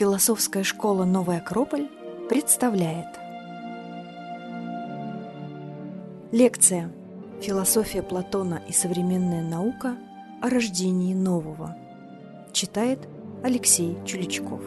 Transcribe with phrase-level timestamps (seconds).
[0.00, 1.86] Философская школа «Новый Акрополь»
[2.30, 3.18] представляет.
[6.32, 6.90] Лекция
[7.42, 9.98] «Философия Платона и современная наука
[10.40, 11.76] о рождении нового»
[12.54, 13.06] Читает
[13.44, 14.62] Алексей Чуличков.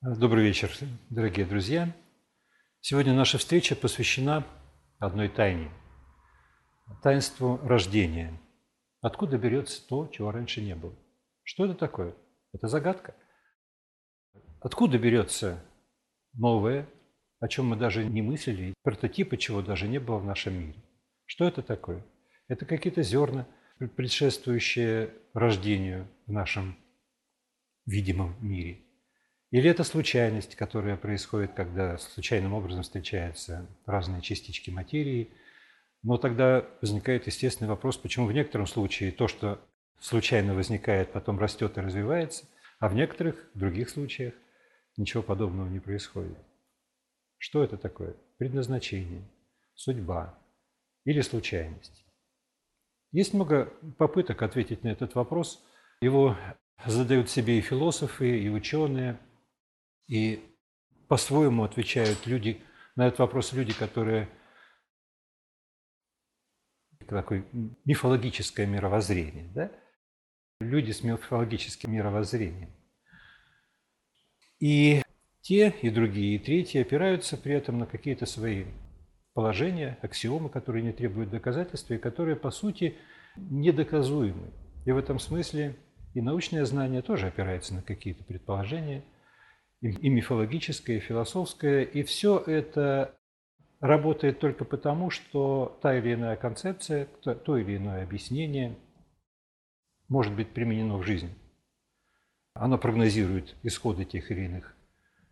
[0.00, 0.72] Добрый вечер,
[1.08, 1.94] дорогие друзья.
[2.80, 4.44] Сегодня наша встреча посвящена
[4.98, 5.70] одной тайне–
[7.02, 8.32] таинству рождения.
[9.00, 10.94] Откуда берется то, чего раньше не было?
[11.42, 12.14] Что это такое?
[12.52, 13.14] Это загадка.
[14.60, 15.62] Откуда берется
[16.34, 16.86] новое,
[17.38, 20.78] о чем мы даже не мыслили, прототипы чего даже не было в нашем мире?
[21.24, 22.04] Что это такое?
[22.48, 23.46] Это какие-то зерна,
[23.96, 26.76] предшествующие рождению в нашем
[27.86, 28.82] видимом мире–
[29.50, 35.30] или это случайность, которая происходит, когда случайным образом встречаются разные частички материи.
[36.02, 39.60] Но тогда возникает естественный вопрос, почему в некотором случае то, что
[39.98, 42.46] случайно возникает, потом растет и развивается,
[42.78, 44.34] а в некоторых других случаях
[44.96, 46.38] ничего подобного не происходит.
[47.36, 48.14] Что это такое?
[48.38, 49.22] Предназначение,
[49.74, 50.38] судьба
[51.04, 52.04] или случайность?
[53.12, 55.62] Есть много попыток ответить на этот вопрос.
[56.00, 56.36] Его
[56.86, 59.18] задают себе и философы, и ученые–
[60.10, 60.42] и
[61.06, 62.60] по-своему отвечают люди
[62.96, 64.28] на этот вопрос люди, которые
[67.16, 67.44] такое
[67.84, 69.70] мифологическое мировоззрение, да?
[70.60, 72.70] люди с мифологическим мировоззрением.
[74.58, 75.02] И
[75.40, 78.66] те, и другие, и третьи опираются при этом на какие-то свои
[79.32, 82.96] положения, аксиомы, которые не требуют доказательства и которые, по сути,
[83.36, 84.50] недоказуемы.
[84.84, 85.76] И в этом смысле
[86.14, 89.04] и научное знание тоже опирается на какие-то предположения–
[89.80, 93.18] и мифологическое, и философское, и все это
[93.80, 98.76] работает только потому, что та или иная концепция, то или иное объяснение
[100.08, 101.34] может быть применено в жизни.
[102.54, 104.76] Оно прогнозирует исходы тех или иных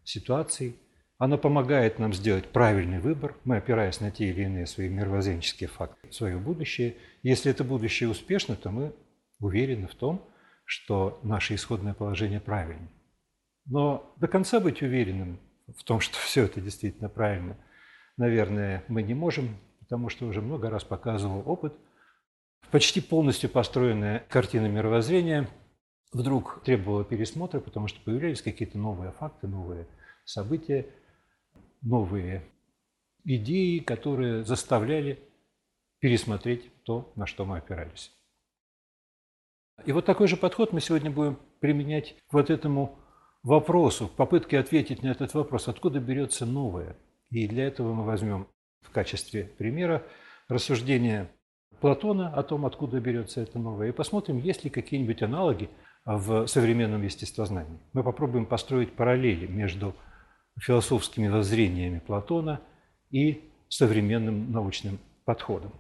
[0.04, 0.76] ситуаций,
[1.18, 6.12] оно помогает нам сделать правильный выбор, мы опираясь на те или иные свои мировоззренческие факты,
[6.12, 6.96] свое будущее.
[7.24, 8.94] Если это будущее успешно, то мы
[9.40, 10.24] уверены в том,
[10.64, 12.88] что наше исходное положение правильное.
[13.66, 15.40] Но до конца быть уверенным
[15.76, 17.56] в том, что все это действительно правильно,
[18.18, 21.72] наверное, мы не можем, потому что уже много раз показывал опыт.
[22.70, 25.48] Почти полностью построенная картина мировоззрения
[26.12, 29.86] вдруг требовала пересмотра, потому что появлялись какие-то новые факты, новые
[30.24, 30.86] события,
[31.80, 32.44] новые
[33.24, 35.18] идеи, которые заставляли
[36.00, 38.12] пересмотреть то, на что мы опирались.
[39.84, 42.98] И вот такой же подход мы сегодня будем применять к вот этому
[43.42, 46.96] вопросу, попытке ответить на этот вопрос, откуда берется новое.
[47.30, 48.48] И для этого мы возьмем
[48.82, 50.04] в качестве примера
[50.48, 51.30] рассуждение
[51.80, 55.70] Платона о том, откуда берется это новое, и посмотрим, есть ли какие-нибудь аналоги
[56.04, 57.78] в современном естествознании.
[57.92, 59.94] Мы попробуем построить параллели между
[60.58, 62.62] философскими воззрениями Платона
[63.10, 65.72] и современным научным подходом.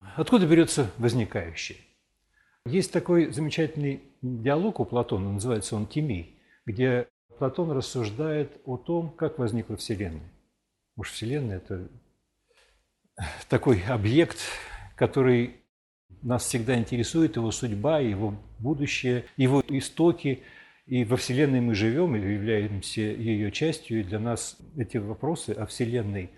[0.00, 1.78] Откуда берется возникающее?
[2.66, 7.08] Есть такой замечательный диалог у Платона, называется он «Тимей», где
[7.38, 10.30] Платон рассуждает о том, как возникла Вселенная.
[10.96, 11.88] Уж Вселенная– это
[13.48, 14.38] такой объект,
[14.96, 15.56] который
[16.22, 20.42] нас всегда интересует, его судьба, его будущее, его истоки.
[20.86, 25.66] И во Вселенной мы живем и являемся ее частью, и для нас эти вопросы о
[25.66, 26.30] Вселенной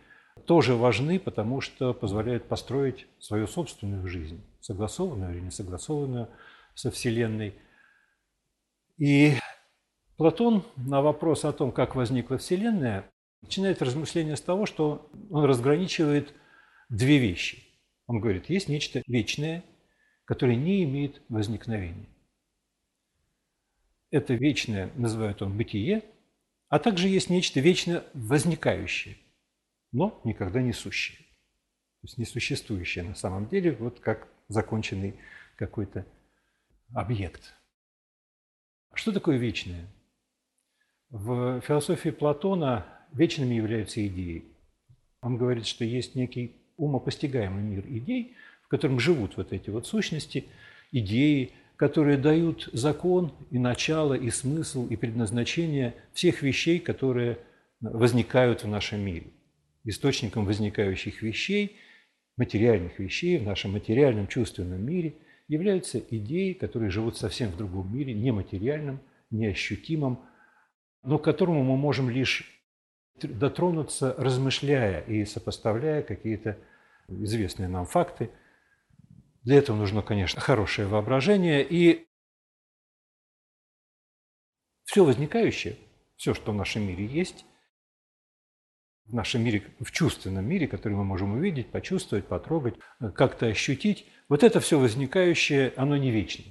[0.45, 6.29] тоже важны, потому что позволяют построить свою собственную жизнь согласованную или не согласованную
[6.75, 7.55] со Вселенной.
[8.99, 9.35] И
[10.21, 13.11] Платон на вопрос о том, как возникла Вселенная,
[13.41, 16.35] начинает размышление с того, что он разграничивает
[16.91, 17.65] две вещи.
[18.07, 19.65] Он говорит, есть нечто вечное,
[20.27, 22.07] которое не имеет возникновения.
[24.11, 26.05] Это вечное называют он бытие,
[26.69, 29.17] а также есть нечто вечно возникающее,
[29.91, 31.17] но никогда не сущее.
[31.17, 35.15] То есть несуществующее на самом деле, вот как законченный
[35.57, 36.05] какой-то
[36.93, 37.55] объект.
[38.93, 39.89] Что такое вечное?
[41.11, 44.45] В философии Платона вечными являются идеи.
[45.23, 50.47] Он говорит, что есть некий умопостигаемый мир идей, в котором живут вот эти вот сущности,
[50.93, 57.39] идеи, которые дают закон и начало, и смысл, и предназначение всех вещей, которые
[57.81, 59.27] возникают в нашем мире.
[59.85, 61.77] Источником возникающих вещей–
[62.41, 65.15] материальных вещей в нашем материальном чувственном мире
[65.47, 70.21] являются идеи, которые живут совсем в другом мире, нематериальном, неощутимом,
[71.03, 72.61] но к которому мы можем лишь
[73.23, 76.59] дотронуться, размышляя и сопоставляя какие-то
[77.09, 78.31] известные нам факты.
[79.43, 81.67] Для этого нужно, конечно, хорошее воображение.
[81.69, 82.07] И
[84.85, 85.77] все возникающее,
[86.17, 87.45] все, что в нашем мире есть,
[89.07, 92.77] в нашем мире, в чувственном мире, который мы можем увидеть, почувствовать, потрогать,
[93.15, 96.45] как-то ощутить, вот это все возникающее, оно не вечно.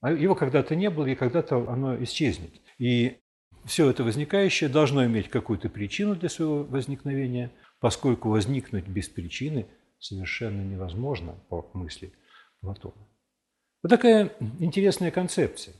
[0.00, 2.52] А его когда-то не было, и когда-то оно исчезнет.
[2.78, 3.20] И
[3.64, 9.66] все это возникающее должно иметь какую-то причину для своего возникновения, поскольку возникнуть без причины
[9.98, 12.12] совершенно невозможно по мысли
[12.60, 13.06] Платона.
[13.82, 15.74] Вот такая интересная концепция.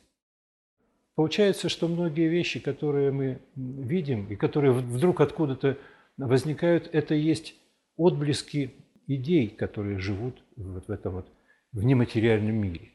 [1.14, 5.76] Получается, что многие вещи, которые мы видим и которые вдруг откуда-то
[6.16, 7.54] возникают, это есть
[7.96, 8.74] отблески
[9.06, 11.28] идей, которые живут вот в этом вот
[11.72, 12.90] в нематериальном мире.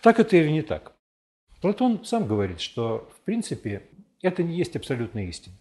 [0.00, 0.96] Так это или не так?
[1.62, 3.82] Платон сам говорит, что в принципе
[4.20, 5.54] это не есть абсолютная истина.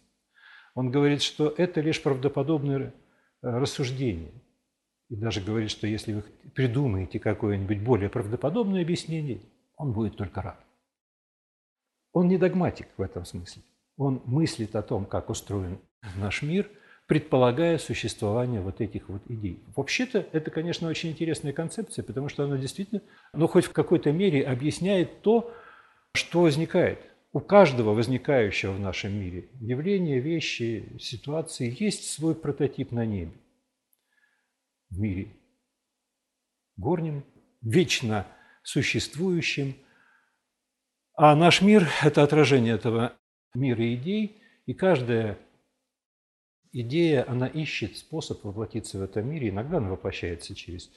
[0.74, 2.92] Он говорит, что это лишь правдоподобное э,
[3.42, 4.32] рассуждение.
[5.10, 6.24] И даже говорит, что если вы
[6.56, 9.42] придумаете какое-нибудь более правдоподобное объяснение,
[9.78, 10.60] он будет только рад.
[12.14, 13.62] Он не догматик в этом смысле.
[13.96, 15.78] Он мыслит о том, как устроен
[16.16, 16.68] наш мир,
[17.08, 19.62] предполагая существование вот этих вот идей.
[19.76, 23.02] Вообще-то это, конечно, очень интересная концепция, потому что она действительно,
[23.34, 25.54] ну, хоть в какой-то мере объясняет то,
[26.14, 27.00] что возникает.
[27.34, 33.32] У каждого возникающего в нашем мире явления, вещи, ситуации есть свой прототип на небе.
[34.90, 35.32] В мире
[36.76, 37.24] горнем,
[37.62, 38.28] вечно
[38.64, 39.76] существующим.
[41.14, 43.14] А наш мир– это отражение этого
[43.54, 45.38] мира идей, и каждая
[46.74, 49.50] идея, она ищет способ воплотиться в этом мире.
[49.50, 50.92] Иногда она воплощается через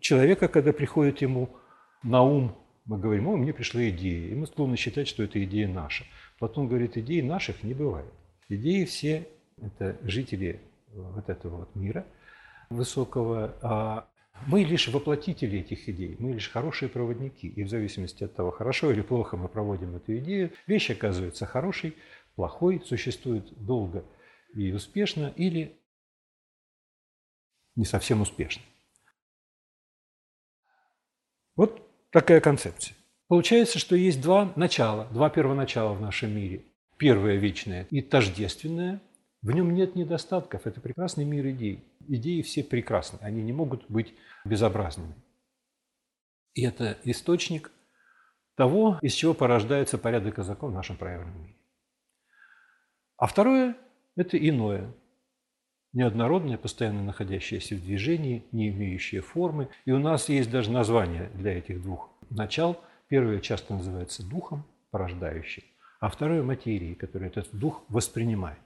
[0.00, 1.56] человека, когда приходит ему
[2.02, 2.56] на ум,
[2.90, 6.04] мы говорим, о, мне пришла идея, и мы склонны считать, что эта идея наша.
[6.40, 8.12] Платон говорит, идей наших не бывает.
[8.48, 9.28] Идеи все–
[9.62, 12.04] это жители вот этого вот мира
[12.68, 14.08] высокого, а
[14.48, 17.46] мы лишь воплотители этих идей, мы лишь хорошие проводники.
[17.46, 21.96] И в зависимости от того, хорошо или плохо мы проводим эту идею, вещь оказывается хорошей,
[22.34, 24.04] плохой, существует долго
[24.52, 25.78] и успешно, или
[27.76, 28.64] не совсем успешно.
[31.54, 32.96] Вот такая концепция.
[33.28, 36.64] Получается, что есть два начала, два первоначала в нашем мире.
[36.96, 39.00] Первое вечное и тождественное.
[39.42, 40.66] В нем нет недостатков.
[40.66, 44.14] Это прекрасный мир идей идеи все прекрасны, они не могут быть
[44.44, 45.14] безобразными.
[46.54, 47.70] И это источник
[48.56, 51.56] того, из чего порождается порядок и закон в нашем проявленном мире.
[53.16, 53.76] А второе–
[54.16, 54.92] это иное,
[55.92, 59.68] неоднородное, постоянно находящееся в движении, не имеющее формы.
[59.84, 62.76] И у нас есть даже название для этих двух начал.
[63.08, 65.64] Первое часто называется духом, порождающим,
[66.00, 68.58] а второе– материей, которую этот дух воспринимает.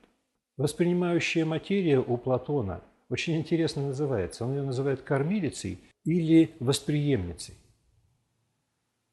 [0.56, 4.44] Воспринимающая материя у Платона очень интересно называется.
[4.44, 7.54] Он ее называет кормилицей или восприемницей.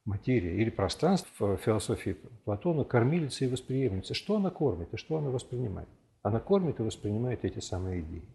[0.05, 2.13] Материя или пространство в философии
[2.43, 4.13] Платона кормилица и восприемница.
[4.13, 5.87] Что она кормит и что она воспринимает?
[6.21, 8.27] Она кормит и воспринимает эти самые идеи.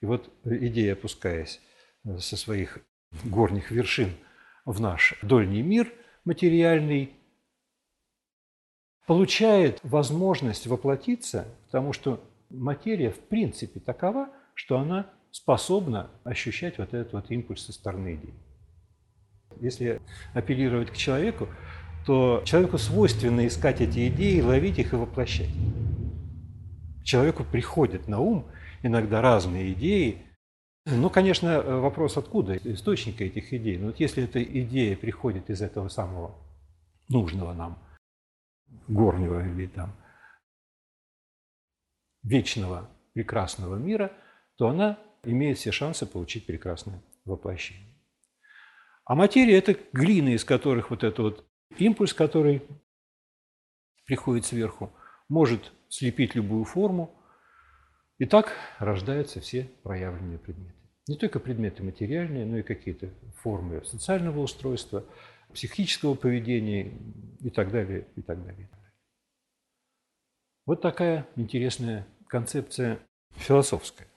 [0.00, 1.60] И вот идея, опускаясь
[2.18, 2.78] со своих
[3.24, 4.10] горних вершин
[4.64, 5.92] в наш дольний мир
[6.24, 7.14] материальный,
[9.06, 17.12] получает возможность воплотиться, потому что материя в принципе такова– что она способна ощущать вот этот
[17.12, 18.34] вот импульс со стороны идеи.
[19.60, 20.00] Если
[20.32, 21.48] апеллировать к человеку,
[22.06, 25.50] то человеку свойственно искать эти идеи, ловить их и воплощать.
[27.04, 28.50] Человеку приходят на ум
[28.82, 30.26] иногда разные идеи.
[30.86, 33.78] Ну, конечно, вопрос откуда источника этих идей.
[33.78, 36.34] Но вот если эта идея приходит из этого самого
[37.08, 37.78] нужного нам
[38.88, 39.94] горнего или там
[42.24, 44.10] вечного прекрасного мира–
[44.56, 47.94] то она имеет все шансы получить прекрасное воплощение.
[49.04, 51.46] А материя– это глины, из которых вот этот вот
[51.78, 52.62] импульс, который
[54.06, 54.92] приходит сверху,
[55.28, 57.14] может слепить любую форму.
[58.18, 60.74] И так рождаются все проявленные предметы.
[61.06, 63.10] Не только предметы материальные, но и какие-то
[63.42, 65.04] формы социального устройства,
[65.52, 66.92] психического поведения
[67.40, 68.68] и так далее, и так далее.
[70.66, 72.98] Вот такая интересная концепция
[73.32, 74.08] философская.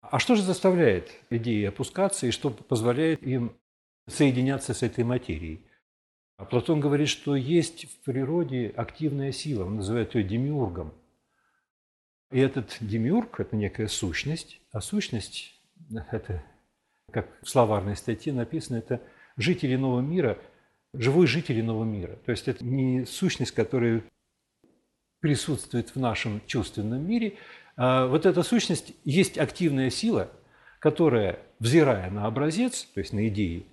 [0.00, 3.56] А что же заставляет идеи опускаться и что позволяет им
[4.08, 5.69] соединяться с этой материей?
[6.40, 10.94] А Платон говорит, что есть в природе активная сила, он называет ее демиургом.
[12.30, 15.60] И этот демиург– это некая сущность, а сущность–
[16.10, 16.42] это,
[17.12, 19.02] как в словарной статье написано, это
[19.36, 20.38] жители нового мира,
[20.94, 22.16] живой житель нового мира.
[22.24, 24.02] То есть это не сущность, которая
[25.20, 27.34] присутствует в нашем чувственном мире,
[27.76, 30.30] а, вот эта сущность есть активная сила,
[30.78, 33.66] которая, взирая на образец, то есть на идеи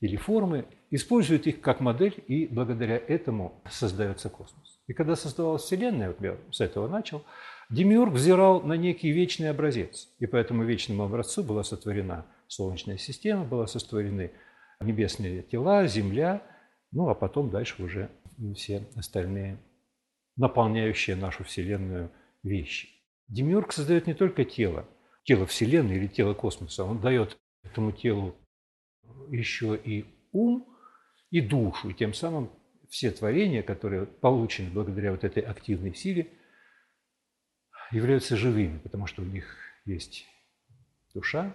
[0.00, 0.64] или формы,
[0.94, 4.78] использует их как модель, и благодаря этому создается космос.
[4.86, 7.24] И когда создавалась Вселенная, вот я с этого начал,
[7.68, 13.44] Демиург взирал на некий вечный образец, и по этому вечному образцу была сотворена Солнечная система,
[13.44, 14.30] была сотворены
[14.80, 16.42] небесные тела, Земля,
[16.92, 18.10] ну а потом дальше уже
[18.54, 19.58] все остальные
[20.36, 22.10] наполняющие нашу Вселенную
[22.42, 22.88] вещи.
[23.28, 24.86] Демиург создает не только тело,
[25.24, 28.34] тело Вселенной или тело космоса, он дает этому телу
[29.30, 30.68] еще и ум,
[31.34, 32.48] и душу, и тем самым
[32.88, 36.30] все творения, которые получены благодаря вот этой активной силе,
[37.90, 39.44] являются живыми, потому что у них
[39.84, 40.28] есть
[41.12, 41.52] душа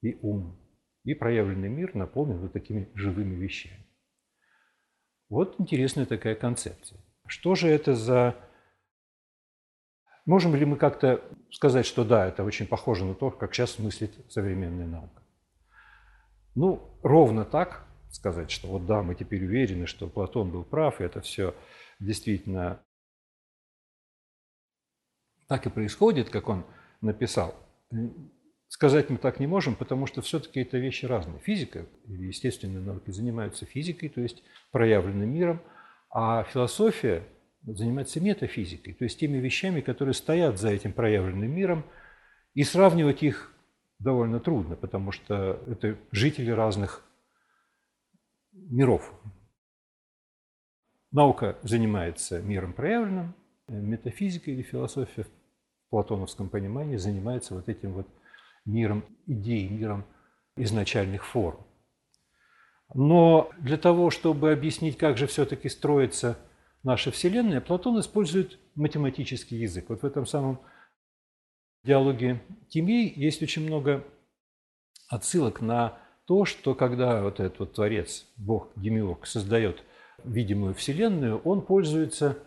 [0.00, 0.58] и ум,
[1.04, 3.84] и проявленный мир наполнен вот такими живыми вещами.
[5.28, 6.98] Вот интересная такая концепция.
[7.26, 8.34] Что же это за...
[10.24, 14.14] Можем ли мы как-то сказать, что да, это очень похоже на то, как сейчас мыслит
[14.32, 15.22] современная наука?
[16.54, 21.04] Ну, ровно так сказать, что вот да, мы теперь уверены, что Платон был прав, и
[21.04, 21.54] это все
[21.98, 22.82] действительно
[25.48, 26.64] так и происходит, как он
[27.00, 27.54] написал.
[28.68, 31.38] Сказать мы так не можем, потому что все-таки это вещи разные.
[31.38, 35.62] Физика или естественные науки занимаются физикой, то есть проявленным миром,
[36.10, 37.22] а философия
[37.62, 41.84] занимается метафизикой, то есть теми вещами, которые стоят за этим проявленным миром,
[42.54, 43.52] и сравнивать их
[43.98, 47.05] довольно трудно, потому что это жители разных
[48.56, 49.12] миров.
[51.12, 53.34] Наука занимается миром проявленным,
[53.68, 55.30] метафизика или философия в
[55.90, 58.06] платоновском понимании занимается вот этим вот
[58.64, 60.04] миром идей, миром
[60.56, 61.66] изначальных форм.
[62.94, 66.38] Но для того, чтобы объяснить, как же все-таки строится
[66.82, 69.88] наша Вселенная, Платон использует математический язык.
[69.88, 70.60] Вот в этом самом
[71.82, 74.04] диалоге Тимей есть очень много
[75.08, 79.82] отсылок на то, что когда вот этот вот Творец, Бог Демиург, создает
[80.24, 82.38] видимую Вселенную, он пользуется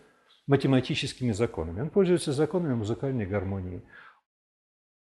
[0.46, 1.80] математическими законами.
[1.80, 3.82] Он пользуется законами музыкальной гармонии.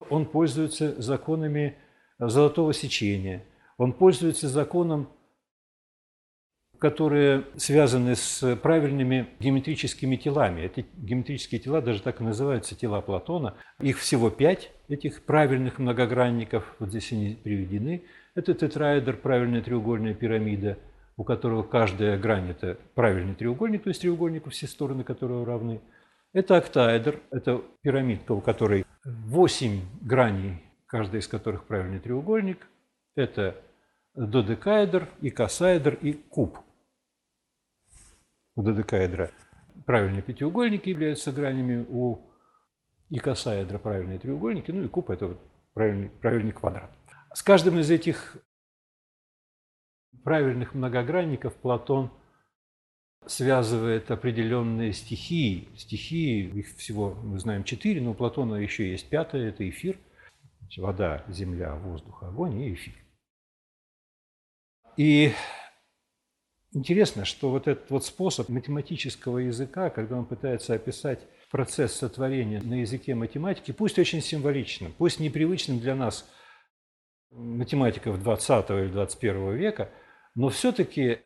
[0.10, 1.78] Он пользуется законами
[2.20, 3.46] золотого сечения.
[3.78, 5.10] Он пользуется законом
[6.82, 10.62] которые связаны с правильными геометрическими телами.
[10.62, 13.54] Эти геометрические тела даже так и называются тела Платона.
[13.80, 18.02] Их всего пять, этих правильных многогранников, вот здесь они приведены.
[18.34, 20.78] Это тетраэдр, правильная треугольная пирамида,
[21.18, 25.82] у которого каждая грань– это правильный треугольник, то есть треугольник, все стороны которого равны.
[26.34, 32.68] Это октаэдр, это пирамидка, у которой восемь граней, каждая из которых правильный треугольник.
[33.16, 33.56] Это
[34.16, 36.58] додекаэдр, икосаэдр и куб–
[38.56, 39.32] у додекаэдра
[39.86, 42.20] правильные пятиугольники являются гранями, у
[43.10, 45.40] икосаэдра правильные треугольники, ну и куб– это вот
[45.74, 46.92] правильный, правильный квадрат.
[47.34, 48.38] С каждым из этих
[50.24, 52.12] правильных многогранников Платон
[53.26, 55.70] связывает определенные стихии.
[55.78, 59.98] Стихии, их всего мы знаем четыре, но у Платона еще есть пятая– это эфир.
[60.78, 62.96] Вода, земля, воздух, огонь и эфир.
[64.98, 65.34] И
[66.74, 71.20] Интересно, что вот этот вот способ математического языка, когда он пытается описать
[71.50, 76.26] процесс сотворения на языке математики, пусть очень символичным, пусть непривычным для нас
[77.32, 79.90] математиков 20 или 21 века,
[80.36, 81.20] но все-таки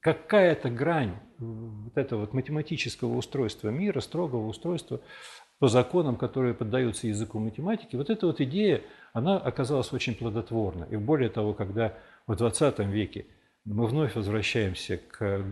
[0.00, 5.00] какая-то грань вот этого вот математического устройства мира, строгого устройства
[5.58, 8.82] по законам, которые поддаются языку математики, вот эта вот идея,
[9.12, 10.84] она оказалась очень плодотворна.
[10.84, 13.26] И более того, когда в 20 веке
[13.64, 15.44] мы вновь возвращаемся к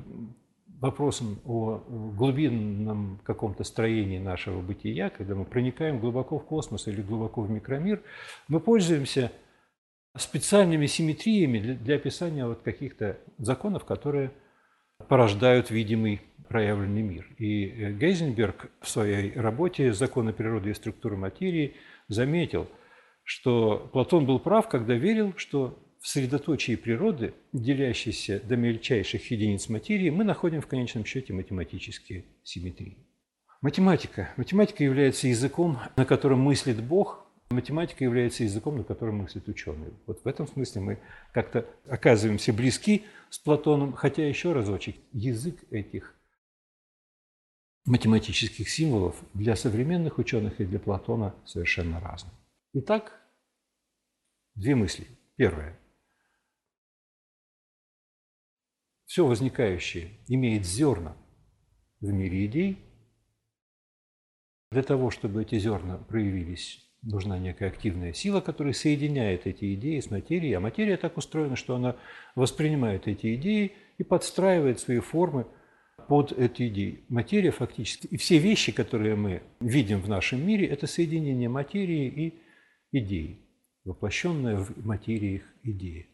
[0.80, 1.82] вопросам о
[2.16, 8.02] глубинном каком-то строении нашего бытия, когда мы проникаем глубоко в космос или глубоко в микромир,
[8.48, 9.32] мы пользуемся
[10.16, 14.32] специальными симметриями для, описания вот каких-то законов, которые
[15.08, 17.26] порождают видимый проявленный мир.
[17.38, 21.74] И Гейзенберг в своей работе «Законы природы и структуры материи»
[22.08, 22.66] заметил,
[23.24, 30.08] что Платон был прав, когда верил, что в средоточии природы, делящейся до мельчайших единиц материи,
[30.08, 32.96] мы находим в конечном счете математические симметрии.
[33.60, 34.32] Математика.
[34.36, 39.94] Математика является языком, на котором мыслит Бог, математика является языком, на котором мыслит ученый.
[40.06, 40.98] Вот в этом смысле мы
[41.32, 46.14] как-то оказываемся близки с Платоном, хотя еще разочек, язык этих
[47.84, 52.30] математических символов для современных ученых и для Платона совершенно разный.
[52.74, 53.20] Итак,
[54.54, 55.08] две мысли.
[55.34, 55.76] Первое.
[59.06, 61.16] Все возникающее имеет зерна
[62.00, 62.78] в мире идей,
[64.72, 70.10] Для того, чтобы эти зерна проявились, нужна некая активная сила, которая соединяет эти идеи с
[70.10, 70.54] материей.
[70.54, 71.96] А материя так устроена, что она
[72.34, 75.46] воспринимает эти идеи и подстраивает свои формы
[76.08, 77.04] под эти идеи.
[77.08, 82.34] Материя фактически, и все вещи, которые мы видим в нашем мире, это соединение материи и
[82.98, 83.38] идеи,
[83.84, 86.08] воплощенная в материи их идеи.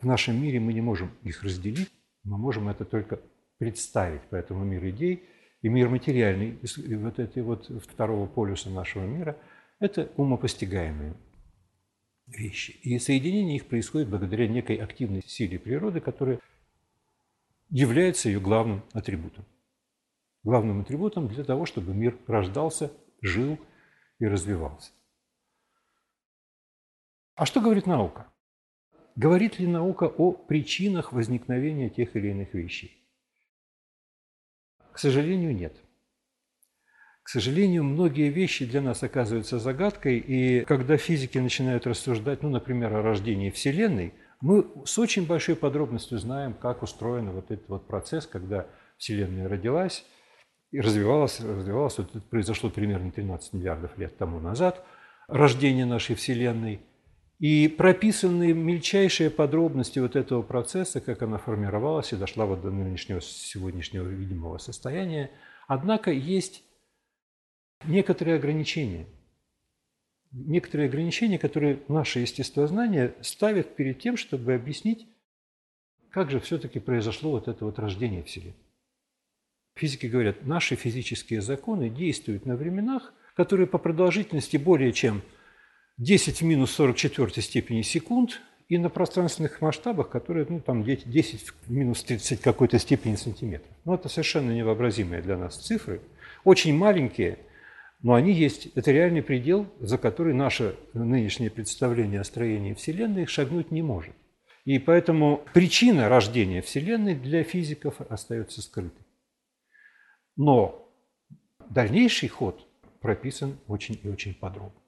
[0.00, 1.90] В нашем мире мы не можем их разделить,
[2.24, 3.20] мы можем это только
[3.58, 4.22] представить.
[4.30, 5.28] Поэтому мир идей
[5.60, 9.36] и мир материальный, и вот эти вот второго полюса нашего мира,
[9.78, 11.14] это умопостигаемые
[12.26, 12.70] вещи.
[12.82, 16.40] И соединение их происходит благодаря некой активной силе природы, которая
[17.68, 19.44] является ее главным атрибутом.
[20.42, 22.90] Главным атрибутом для того, чтобы мир рождался,
[23.20, 23.58] жил
[24.18, 24.92] и развивался.
[27.34, 28.26] А что говорит наука?
[29.20, 33.06] Говорит ли наука о причинах возникновения тех или иных вещей?
[34.92, 35.76] К сожалению, нет.
[37.22, 42.94] К сожалению, многие вещи для нас оказываются загадкой, и когда физики начинают рассуждать, ну, например,
[42.94, 48.26] о рождении Вселенной, мы с очень большой подробностью знаем, как устроен вот этот вот процесс,
[48.26, 50.06] когда Вселенная родилась
[50.70, 51.98] и развивалась, развивалась.
[51.98, 54.82] Вот это произошло примерно 13 миллиардов лет тому назад,
[55.28, 56.80] рождение нашей Вселенной.
[57.40, 63.20] И прописаны мельчайшие подробности вот этого процесса, как она формировалась и дошла вот до нынешнего
[63.20, 65.30] сегодняшнего видимого состояния.
[65.66, 66.62] Однако есть
[67.84, 69.06] некоторые ограничения–
[70.32, 75.06] некоторые ограничения, которые наше естествознание ставит перед тем, чтобы объяснить,
[76.10, 78.56] как же все-таки произошло вот это вот рождение Вселенной.
[79.76, 85.22] Физики говорят, наши физические законы действуют на временах, которые по продолжительности более чем
[86.00, 91.70] 10 в минус 44 степени секунд и на пространственных масштабах, которые, ну, там 10 в
[91.70, 93.70] минус 30 какой-то степени сантиметров.
[93.84, 96.00] Ну, это совершенно невообразимые для нас цифры,
[96.44, 97.38] очень маленькие–
[98.02, 98.66] но они есть.
[98.74, 104.14] Это реальный предел, за который наше нынешнее представление о строении Вселенной шагнуть не может.
[104.64, 109.04] И поэтому причина рождения Вселенной для физиков остается скрытой.
[110.36, 110.90] Но
[111.68, 112.66] дальнейший ход
[113.00, 114.79] прописан очень и очень подробно.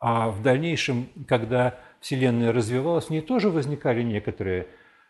[0.00, 4.66] А в дальнейшем, когда Вселенная развивалась, в ней тоже возникали некоторые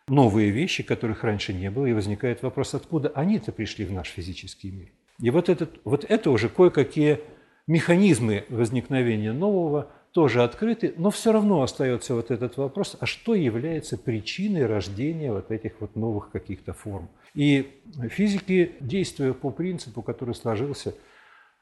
[0.09, 4.73] новые вещи, которых раньше не было, и возникает вопрос, откуда они-то пришли в наш физический
[4.73, 4.89] мир.
[5.21, 7.21] И вот, этот, вот это уже кое-какие
[7.69, 13.97] механизмы возникновения нового тоже открыты, но все равно остается вот этот вопрос, а что является
[13.97, 17.09] причиной рождения вот этих вот новых каких-то форм.
[17.35, 20.95] И физики, действуя по принципу, который сложился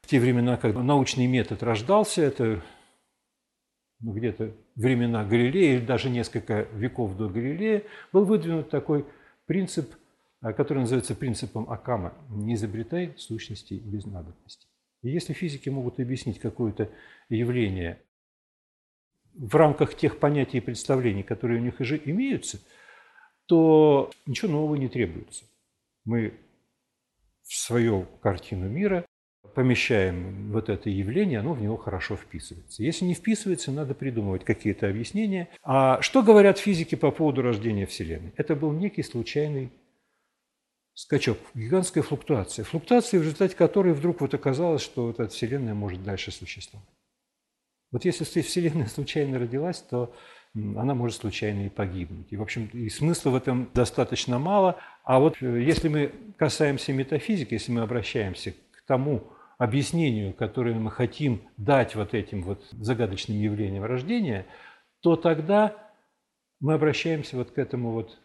[0.01, 2.61] в те времена, когда научный метод рождался, это
[3.99, 9.05] ну, где-то времена Галилея или даже несколько веков до Галилея, был выдвинут такой
[9.45, 9.93] принцип–
[10.41, 14.67] а, который называется принципом Акама– «не изобретай сущности без надобности».
[15.01, 16.89] И если физики могут объяснить какое-то
[17.27, 18.01] явление
[19.33, 22.59] в рамках тех понятий и представлений, которые у них уже имеются,
[23.47, 25.45] то ничего нового не требуется.
[26.05, 26.33] Мы
[27.43, 29.05] в свою картину мира
[29.59, 32.81] помещаем вот это явление, оно в него хорошо вписывается.
[32.81, 35.49] Если не вписывается, надо придумывать какие-то объяснения.
[35.63, 38.31] А что говорят физики по поводу рождения Вселенной?
[38.37, 39.69] Это был некий случайный
[40.93, 42.63] скачок, гигантская флуктуация.
[42.63, 46.87] Флуктуация, в результате которой вдруг вот оказалось, что вот эта Вселенная может дальше существовать.
[47.91, 50.15] Вот если Вселенная случайно родилась, то
[50.55, 52.27] она может случайно и погибнуть.
[52.31, 54.77] И, в общем, и смысла в этом достаточно мало.
[55.03, 60.89] А вот э, если мы касаемся метафизики, если мы обращаемся к тому объяснению, которое мы
[60.89, 64.47] хотим дать вот этим вот загадочным явлениям рождения,
[65.01, 65.75] то тогда
[66.61, 68.17] мы обращаемся вот к этому вот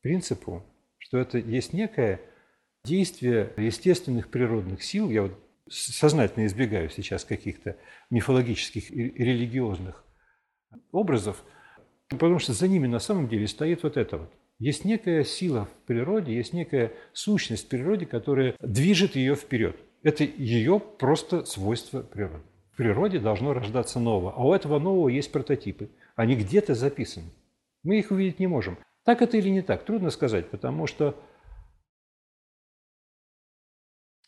[0.00, 0.64] принципу,
[0.98, 2.20] что это есть некое
[2.82, 5.10] действие естественных природных сил.
[5.10, 7.76] Я вот сознательно избегаю сейчас каких-то
[8.10, 10.02] мифологических и религиозных
[10.92, 11.44] образов,
[12.08, 14.32] потому что за ними на самом деле стоит вот это вот.
[14.58, 19.76] Есть некая сила в природе, есть некая сущность в природе, которая движет ее вперед.
[20.02, 22.42] Это ее просто свойство природы.
[22.72, 25.90] В природе должно рождаться новое, а у этого нового есть прототипы.
[26.16, 27.30] Они где-то записаны.
[27.82, 28.78] Мы их увидеть не можем.
[29.04, 31.20] Так это или не так, трудно сказать, потому что,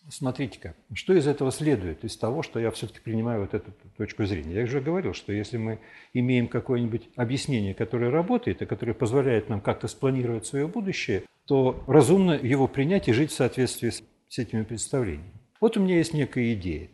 [0.09, 4.57] смотрите-ка, что из этого следует, из того, что я все-таки принимаю вот эту точку зрения.
[4.57, 5.81] Я уже говорил, что если мы
[6.13, 12.33] имеем какое-нибудь объяснение, которое работает и которое позволяет нам как-то спланировать свое будущее, то разумно
[12.33, 15.33] его принять и жить в соответствии с этими представлениями.
[15.65, 16.91] Вот у меня есть некая идея.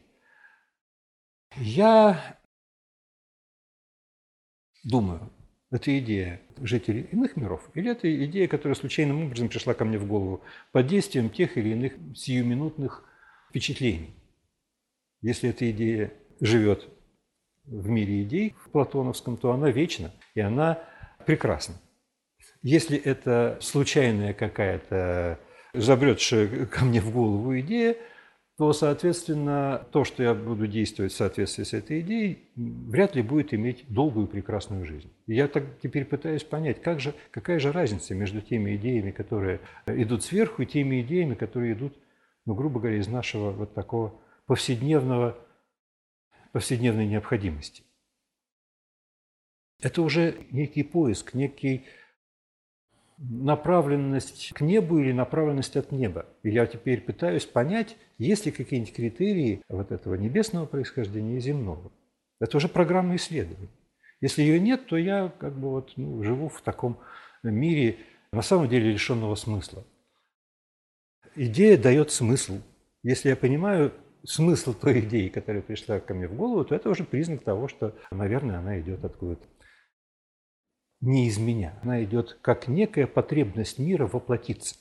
[1.56, 2.38] Я
[4.85, 5.28] думаю,
[5.72, 10.06] это идея жителей иных миров, или это идея, которая случайным образом пришла ко мне в
[10.06, 13.02] голову под действием тех или иных сиюминутных
[13.48, 14.14] впечатлений.
[15.20, 16.88] Если эта идея живет
[17.64, 20.78] в мире идей, в платоновском, то она вечна, и она
[21.26, 21.74] прекрасна.
[22.62, 25.40] Если это случайная какая-то
[25.74, 27.96] забретшая ко мне в голову идея,
[28.61, 33.55] то, соответственно, то, что я буду действовать в соответствии с этой идеей, вряд ли будет
[33.55, 35.11] иметь долгую прекрасную жизнь.
[35.27, 39.61] И я так теперь пытаюсь понять, как же, какая же разница между теми идеями, которые
[39.87, 41.96] идут сверху, и теми идеями, которые идут,
[42.44, 45.38] ну, грубо говоря, из нашего вот такого повседневного,
[46.53, 47.83] повседневной необходимости.
[49.81, 51.87] Это уже некий поиск, некий
[53.20, 56.26] направленность к небу или направленность от неба.
[56.42, 61.92] И я теперь пытаюсь понять, есть ли какие-нибудь критерии вот этого небесного происхождения и земного.
[62.40, 63.68] Это уже программа исследований.
[64.22, 66.98] Если ее нет, то я как бы вот ну, живу в таком
[67.42, 67.98] мире,
[68.33, 69.85] на самом деле лишенного смысла.
[71.37, 72.61] Идея дает смысл.
[73.02, 73.92] Если я понимаю
[74.24, 77.94] смысл той идеи, которая пришла ко мне в голову, то это уже признак того, что,
[78.11, 79.46] наверное, она идет откуда-то
[81.00, 81.78] не из меня.
[81.82, 84.76] Она идет как некая потребность мира воплотиться.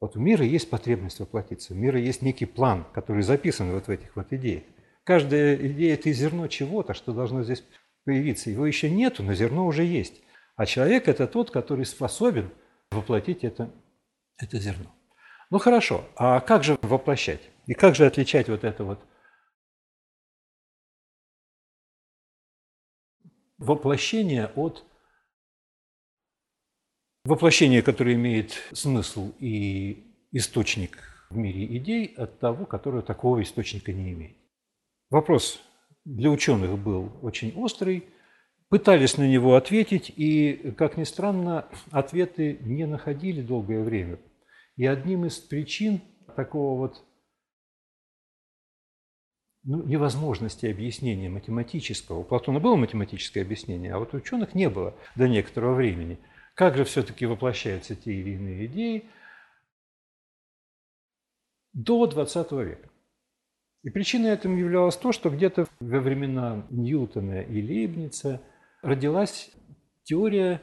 [0.00, 3.90] Вот у мира есть потребность воплотиться, у мира есть некий план, который записан вот в
[3.90, 4.62] этих вот идеях.
[5.02, 7.64] Каждая идея– это зерно чего-то, что должно здесь
[8.04, 8.50] появиться.
[8.50, 10.20] Его еще нету, но зерно уже есть.
[10.54, 12.50] А человек– это тот, который способен
[12.90, 13.72] воплотить это,
[14.36, 14.94] это зерно.
[15.50, 17.40] Ну хорошо, а как же воплощать?
[17.66, 19.00] И как же отличать вот это вот
[23.58, 24.84] воплощение от
[27.24, 30.98] воплощения, которое имеет смысл и источник
[31.30, 34.36] в мире идей, от того, которое такого источника не имеет.
[35.10, 35.60] Вопрос
[36.04, 38.04] для ученых был очень острый,
[38.68, 44.18] пытались на него ответить, и, как ни странно, ответы не находили долгое время.
[44.76, 46.00] И одним из причин
[46.36, 47.04] такого вот
[49.64, 52.20] ну, невозможности объяснения математического.
[52.20, 56.18] У Платона было математическое объяснение, а вот у ученых не было до некоторого времени.
[56.54, 59.04] Как же все-таки воплощаются те или иные идеи
[61.72, 62.88] до 20 века?
[63.82, 68.40] И причиной этому являлось то, что где-то во времена Ньютона и Лейбница
[68.82, 69.50] родилась
[70.02, 70.60] теория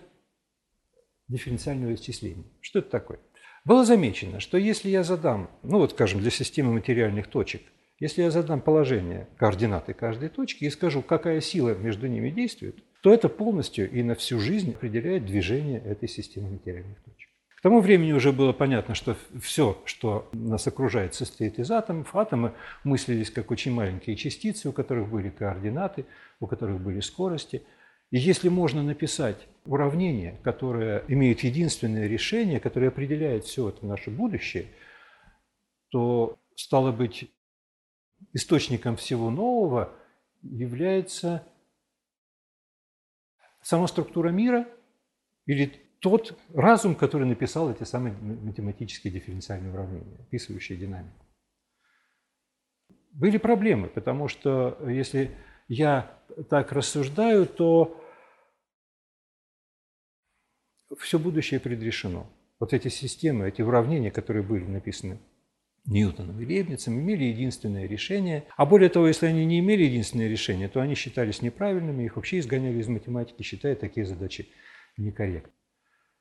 [1.28, 2.46] дифференциального исчисления.
[2.62, 3.20] Что это такое?
[3.64, 7.62] Было замечено, что если я задам, ну вот скажем, для системы материальных точек–
[8.00, 13.14] если я задам положение, координаты каждой точки и скажу, какая сила между ними действует, то
[13.14, 17.30] это полностью и на всю жизнь определяет движение этой системы материальных точек.
[17.56, 22.16] К тому времени уже было понятно, что все, что нас окружает, состоит из атомов.
[22.16, 22.54] Атомы
[22.84, 26.06] мыслились как очень маленькие частицы, у которых были координаты,
[26.40, 27.64] у которых были скорости.
[28.12, 34.68] И если можно написать уравнение, которое имеет единственное решение, которое определяет все это наше будущее,
[35.90, 37.32] то, стало быть,
[38.36, 39.96] источником всего нового
[40.44, 41.48] является
[43.62, 44.68] сама структура мира
[45.46, 51.26] или тот разум, который написал эти самые математические дифференциальные уравнения, описывающие динамику.
[53.12, 55.36] Были проблемы, потому что если
[55.70, 56.20] я
[56.50, 58.04] так рассуждаю, то
[61.00, 62.30] все будущее предрешено.
[62.60, 65.20] Вот эти системы, эти уравнения, которые были написаны
[65.86, 68.46] Ньютоном и Лейбницем имели единственное решение.
[68.58, 72.40] А более того, если они не имели единственное решение, то они считались неправильными, их вообще
[72.40, 74.48] изгоняли из математики, считая такие задачи
[74.98, 75.54] некорректными.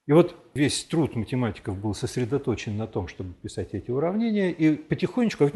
[0.07, 5.51] И вот весь труд математиков был сосредоточен на том, чтобы писать эти уравнения, и потихонечку,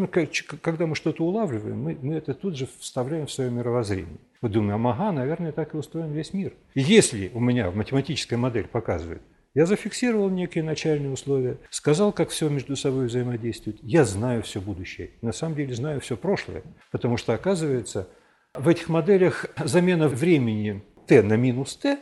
[0.63, 4.17] когда мы что-то улавливаем, мы, мы это тут же вставляем в свое мировоззрение.
[4.41, 6.55] Мы думаем, ага, наверное, так и устроен весь мир.
[6.73, 9.21] И если у меня математическая модель показывает,
[9.59, 13.79] я зафиксировал некие начальные условия, сказал, как все между собой взаимодействует.
[13.83, 15.11] Я знаю все будущее.
[15.21, 16.63] На самом деле знаю все прошлое.
[16.93, 18.09] Потому что, оказывается,
[18.55, 21.99] в этих моделях замена времени t на минус t,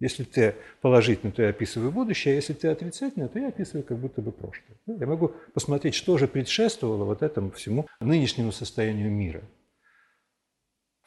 [0.00, 3.98] если t положительно, то я описываю будущее, а если t отрицательно, то я описываю как
[3.98, 4.78] будто бы прошлое.
[4.86, 9.42] Я могу посмотреть, что же предшествовало вот этому всему нынешнему состоянию мира.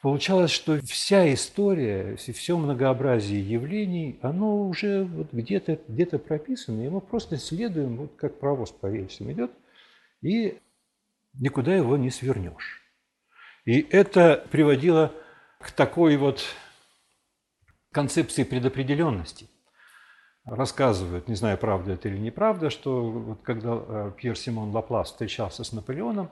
[0.00, 7.00] Получалось, что вся история, все многообразие явлений, оно уже вот где-то где прописано, и мы
[7.00, 9.50] просто следуем, вот как провоз по рельсам идет,
[10.22, 10.60] и
[11.34, 12.80] никуда его не свернешь.
[13.64, 15.12] И это приводило
[15.58, 16.44] к такой вот
[17.90, 19.48] концепции предопределенности.
[20.44, 25.64] Рассказывают, не знаю, правда это или неправда, что вот когда э, Пьер Симон Лаплас встречался
[25.64, 26.30] с Наполеоном,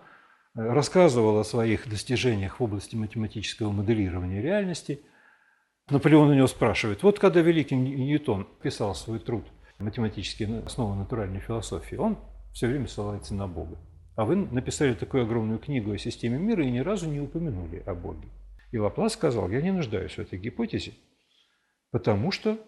[0.56, 5.00] рассказывал о своих достижениях в области математического моделирования реальности.
[5.90, 9.44] Наполеон у него спрашивает, вот когда великий Ньютон писал свой труд
[9.78, 12.18] «Математические основы натуральной философии», он
[12.52, 13.78] все время ссылается на Бога.
[14.16, 17.94] А вы написали такую огромную книгу о системе мира и ни разу не упомянули о
[17.94, 18.28] Боге.
[18.72, 20.94] И Лаплас сказал, я не нуждаюсь в этой гипотезе,
[21.90, 22.58] потому что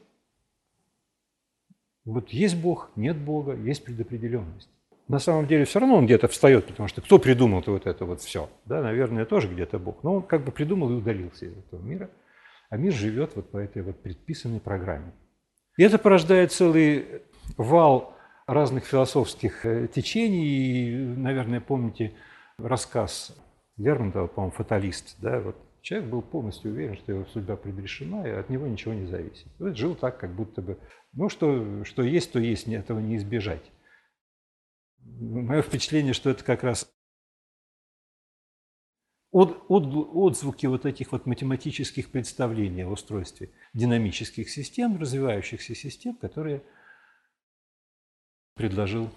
[2.04, 4.68] вот есть Бог, нет Бога, есть предопределенность.
[5.08, 8.20] На самом деле все равно он где-то встает, потому что кто придумал-то вот это вот
[8.20, 8.50] все?
[8.66, 10.02] Да, наверное, тоже где-то Бог.
[10.04, 12.10] Но он как бы придумал и удалился из этого мира.
[12.68, 15.12] А мир живет вот по этой вот предписанной программе.
[15.78, 17.22] И это порождает целый
[17.56, 18.14] вал
[18.46, 20.90] разных философских э, течений.
[20.90, 22.12] И, наверное, помните
[22.58, 23.34] рассказ
[23.78, 25.16] Лермонтова, по-моему, «Фаталист».
[25.22, 25.40] Да?
[25.40, 29.46] Вот человек был полностью уверен, что его судьба предрешена, и от него ничего не зависит.
[29.58, 30.76] Вот жил так, как будто бы,
[31.14, 33.62] ну, что, что есть, то есть, этого не избежать.
[35.20, 36.90] Мое впечатление, что это как раз
[39.30, 46.62] от, от, отзвуки вот этих вот математических представлений о устройстве динамических систем, развивающихся систем, которые
[48.54, 49.10] предложил,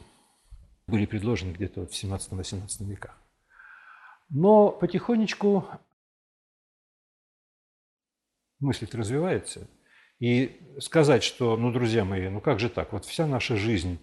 [0.87, 3.17] были предложены где-то в 17-18 веках.
[4.29, 5.67] Но потихонечку
[8.59, 9.67] мысль развивается.
[10.19, 13.99] И сказать, что, ну, друзья мои, ну как же так, вот вся наша жизнь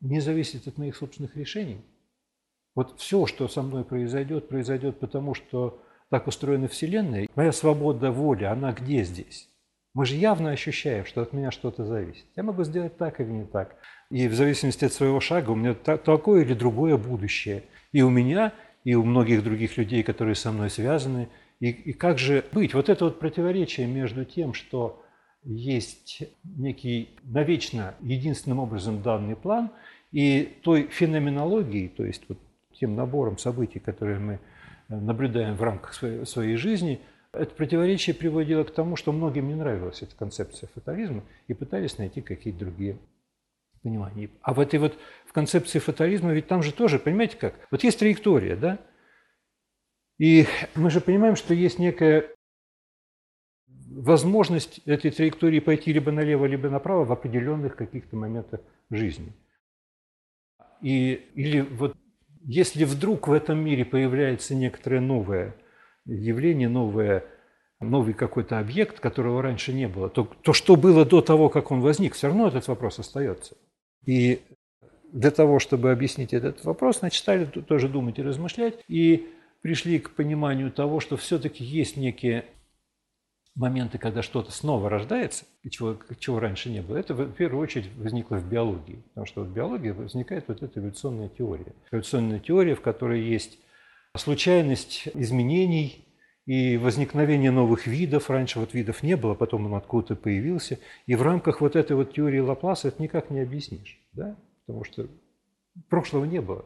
[0.00, 1.80] не зависит от моих собственных решений.
[2.74, 7.28] Вот все, что со мной произойдет, произойдет потому, что так устроена Вселенная.
[7.34, 9.48] Моя свобода воли, она где здесь?
[9.92, 12.26] Мы же явно ощущаем, что от меня что-то зависит.
[12.36, 13.76] Я могу сделать так или не так.
[14.10, 17.64] И в зависимости от своего шага у меня такое или другое будущее.
[17.92, 18.52] И у меня,
[18.84, 21.28] и у многих других людей, которые со мной связаны.
[21.58, 22.72] И, и как же быть?
[22.72, 25.04] Вот это вот противоречие между тем, что
[25.42, 29.70] есть некий навечно единственным образом данный план,
[30.12, 32.38] и той феноменологией, то есть вот
[32.72, 34.40] тем набором событий, которые мы
[34.88, 37.00] наблюдаем в рамках своей, своей жизни–
[37.32, 42.20] это противоречие приводило к тому, что многим не нравилась эта концепция фатализма и пытались найти
[42.20, 42.98] какие-то другие
[43.82, 44.30] понимания.
[44.42, 47.54] А в этой вот в концепции фатализма ведь там же тоже, понимаете как?
[47.70, 48.78] Вот есть траектория, да?
[50.18, 52.28] И мы же понимаем, что есть некая
[53.90, 59.32] возможность этой траектории пойти либо налево, либо направо в определенных каких-то моментах жизни.
[60.80, 61.96] И, или вот
[62.42, 65.54] если вдруг в этом мире появляется некоторое новое
[66.06, 67.24] явление, новое,
[67.80, 71.80] новый какой-то объект, которого раньше не было, то, то что было до того, как он
[71.80, 73.56] возник, все равно этот вопрос остается.
[74.06, 74.40] И
[75.12, 79.28] для того, чтобы объяснить этот вопрос, начали тоже думать и размышлять, и
[79.60, 82.46] пришли к пониманию того, что все-таки есть некие
[83.54, 88.36] моменты, когда что-то снова рождается, чего, чего раньше не было, это в первую очередь возникло
[88.36, 89.02] в биологии.
[89.08, 91.74] Потому что в биологии возникает вот эта эволюционная теория.
[91.90, 93.58] Эволюционная теория, в которой есть
[94.16, 96.04] случайность изменений
[96.46, 98.30] и возникновение новых видов.
[98.30, 100.78] Раньше вот видов не было, потом он откуда-то появился.
[101.06, 104.00] И в рамках вот этой вот теории Лапласа это никак не объяснишь.
[104.12, 104.36] Да?
[104.66, 105.06] Потому что
[105.88, 106.64] прошлого не было.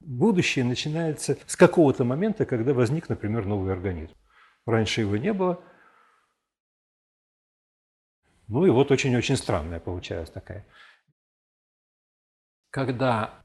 [0.00, 4.12] Будущее начинается с какого-то момента, когда возник, например, новый организм.
[4.66, 5.60] Раньше его не было.
[8.52, 10.66] Ну и вот очень-очень странная получалась такая.
[12.68, 13.42] Когда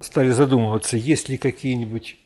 [0.00, 2.16] стали задумываться, есть ли какие-нибудь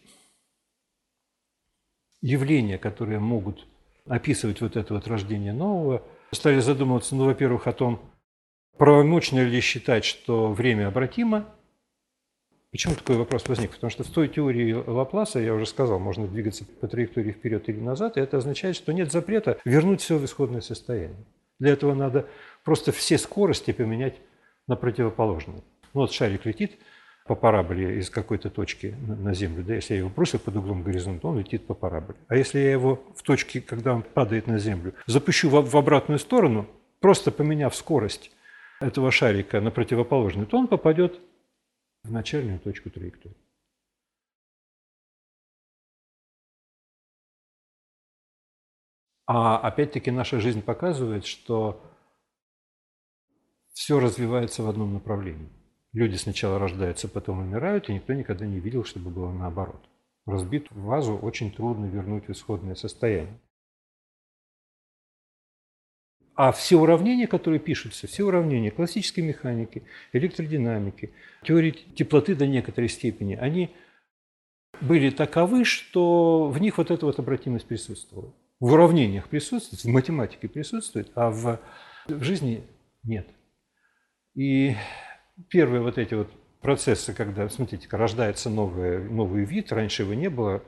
[2.22, 3.66] явления, которые могут
[4.06, 8.00] описывать вот это вот рождение нового, стали задумываться, ну, во-первых, о том,
[8.78, 11.54] правомочно ли считать, что время обратимо.
[12.70, 13.72] Почему такой вопрос возник?
[13.72, 17.78] Потому что в той теории Лапласа, я уже сказал, можно двигаться по траектории вперед или
[17.78, 21.26] назад, и это означает, что нет запрета вернуть все в исходное состояние.
[21.60, 22.26] Для этого надо
[22.64, 24.16] просто все скорости поменять
[24.66, 25.62] на противоположные.
[25.94, 26.78] Ну, вот шарик летит,
[27.26, 31.28] по параболе из какой-то точки на Землю, да, если я его бросил под углом горизонта,
[31.28, 32.18] он летит по параболе.
[32.26, 36.66] А если я его в точке, когда он падает на Землю, запущу в, обратную сторону,
[36.98, 38.32] просто поменяв скорость
[38.80, 41.20] этого шарика на противоположную, то он попадет
[42.02, 43.36] в начальную точку траектории.
[49.32, 51.80] А опять-таки наша жизнь показывает, что
[53.72, 55.48] все развивается в одном направлении.
[55.92, 59.88] Люди сначала рождаются, потом умирают, и никто никогда не видел, чтобы было наоборот.
[60.26, 63.38] Разбит вазу очень трудно вернуть в исходное состояние.
[66.34, 71.14] А все уравнения, которые пишутся, все уравнения классической механики, электродинамики,
[71.44, 73.72] теории теплоты до некоторой степени, они
[74.80, 78.34] были таковы, что в них вот эта вот обратимость присутствовала.
[78.60, 81.58] В уравнениях присутствует, в математике присутствует, а в,
[82.06, 82.62] в жизни
[83.02, 83.26] нет.
[84.34, 84.76] И
[85.48, 90.62] первые вот эти вот процессы, когда, смотрите, рождается новый, новый вид, раньше его не было,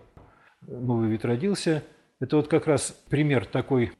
[0.62, 1.84] новый вид родился,
[2.18, 3.92] это вот как раз пример такой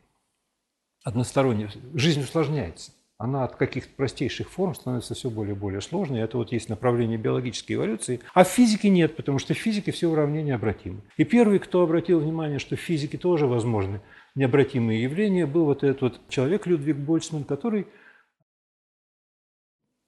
[1.05, 1.69] односторонний.
[1.95, 2.93] Жизнь усложняется.
[3.23, 6.23] Она от каких-то простейших форм становится все более и более сложной.
[6.23, 8.19] Это вот есть направление биологической эволюции.
[8.35, 11.03] А в физике нет, потому что в физике все уравнения обратимы.
[11.17, 14.01] И первый, кто обратил внимание, что в физике тоже возможны
[14.35, 17.87] необратимые явления, был вот этот вот человек Людвиг Больцман, который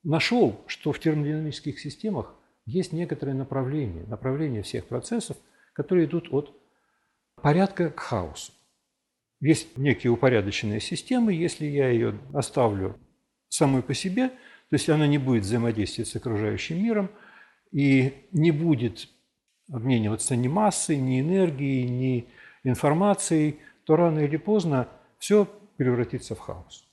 [0.03, 2.35] нашел, что в термодинамических системах
[2.67, 5.37] есть некоторые направления, направления всех процессов,
[5.73, 6.53] которые идут от
[7.41, 8.51] порядка к хаосу.
[9.41, 12.99] Есть некие упорядоченные системы, если я ее оставлю
[13.55, 17.11] самой по себе, то есть она не будет взаимодействовать с окружающим миром
[17.71, 19.09] и не будет
[19.71, 22.27] обмениваться ни массой, ни энергией, ни
[22.65, 24.89] информацией, то рано или поздно
[25.19, 26.85] все превратится в хаос.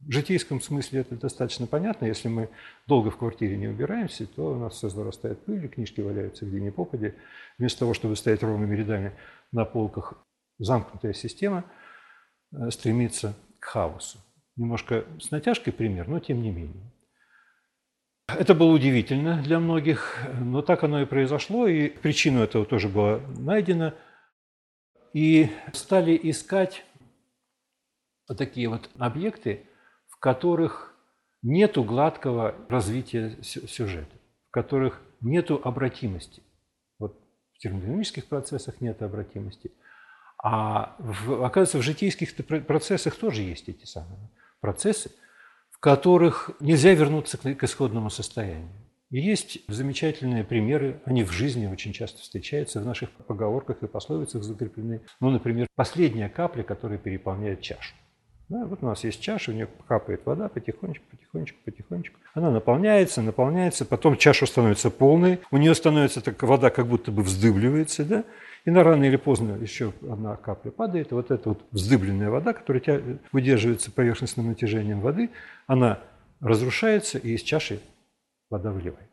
[0.00, 2.06] В житейском смысле это достаточно понятно.
[2.06, 2.50] Если мы
[2.86, 6.70] долго в квартире не убираемся, то у нас все зарастает пыль, книжки валяются где ни
[6.70, 7.14] попади.
[7.58, 9.12] Вместо того, чтобы стоять ровными рядами
[9.52, 10.14] на полках,
[10.58, 11.64] замкнутая система
[12.52, 14.18] э, стремится к хаосу.
[14.56, 16.90] Немножко с натяжкой пример, но тем не менее.
[18.26, 23.20] Это было удивительно для многих, но так оно и произошло, и причину этого тоже была
[23.38, 23.94] найдена.
[25.12, 26.84] И стали искать
[28.28, 29.66] вот такие вот объекты,
[30.08, 30.94] в которых
[31.42, 34.16] нету гладкого развития сюжета,
[34.48, 36.42] в которых нету обратимости.
[36.98, 37.20] Вот
[37.52, 39.70] в термодинамических процессах нет обратимости.
[40.42, 42.34] А в, оказывается, в житейских
[42.66, 44.18] процессах тоже есть эти самые
[44.60, 45.10] процессы,
[45.70, 48.70] в которых нельзя вернуться к исходному состоянию.
[49.10, 54.42] И есть замечательные примеры, они в жизни очень часто встречаются, в наших поговорках и пословицах
[54.42, 55.00] закреплены.
[55.20, 57.94] Ну, например, последняя капля, которая переполняет чашу.
[58.48, 62.18] Да, вот у нас есть чаша, у нее капает вода потихонечку, потихонечку, потихонечку.
[62.34, 67.22] Она наполняется, наполняется, потом чаша становится полной, у нее становится так, вода как будто бы
[67.22, 68.24] вздыбливается, да,
[68.66, 72.52] и на рано или поздно еще одна капля падает, и вот эта вот вздыбленная вода,
[72.52, 75.30] которая выдерживается поверхностным натяжением воды,
[75.66, 76.00] она
[76.40, 77.80] разрушается, и из чаши
[78.50, 79.08] вода выливается.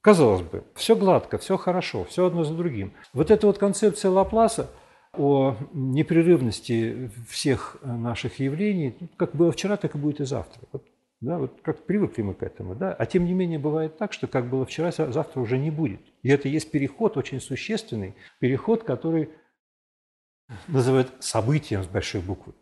[0.00, 2.92] Казалось бы, все гладко, все хорошо, все одно за другим.
[3.12, 4.70] Вот эта вот концепция Лапласа–
[5.16, 10.62] о непрерывности всех наших явлений, как было вчера, так и будет и завтра.
[10.72, 10.84] Вот,
[11.22, 12.74] да, вот как привыкли мы к этому.
[12.74, 12.92] Да?
[12.92, 16.00] А тем не менее бывает так, что как было вчера, завтра уже не будет.
[16.22, 19.30] И это есть переход очень существенный, переход, который
[20.66, 22.54] называют событием с большой буквы.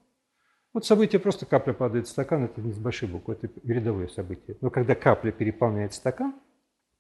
[0.75, 4.57] Вот событие просто капля падает в стакан, это не с большой буквы, это рядовое событие.
[4.61, 6.35] Но когда капля переполняет стакан,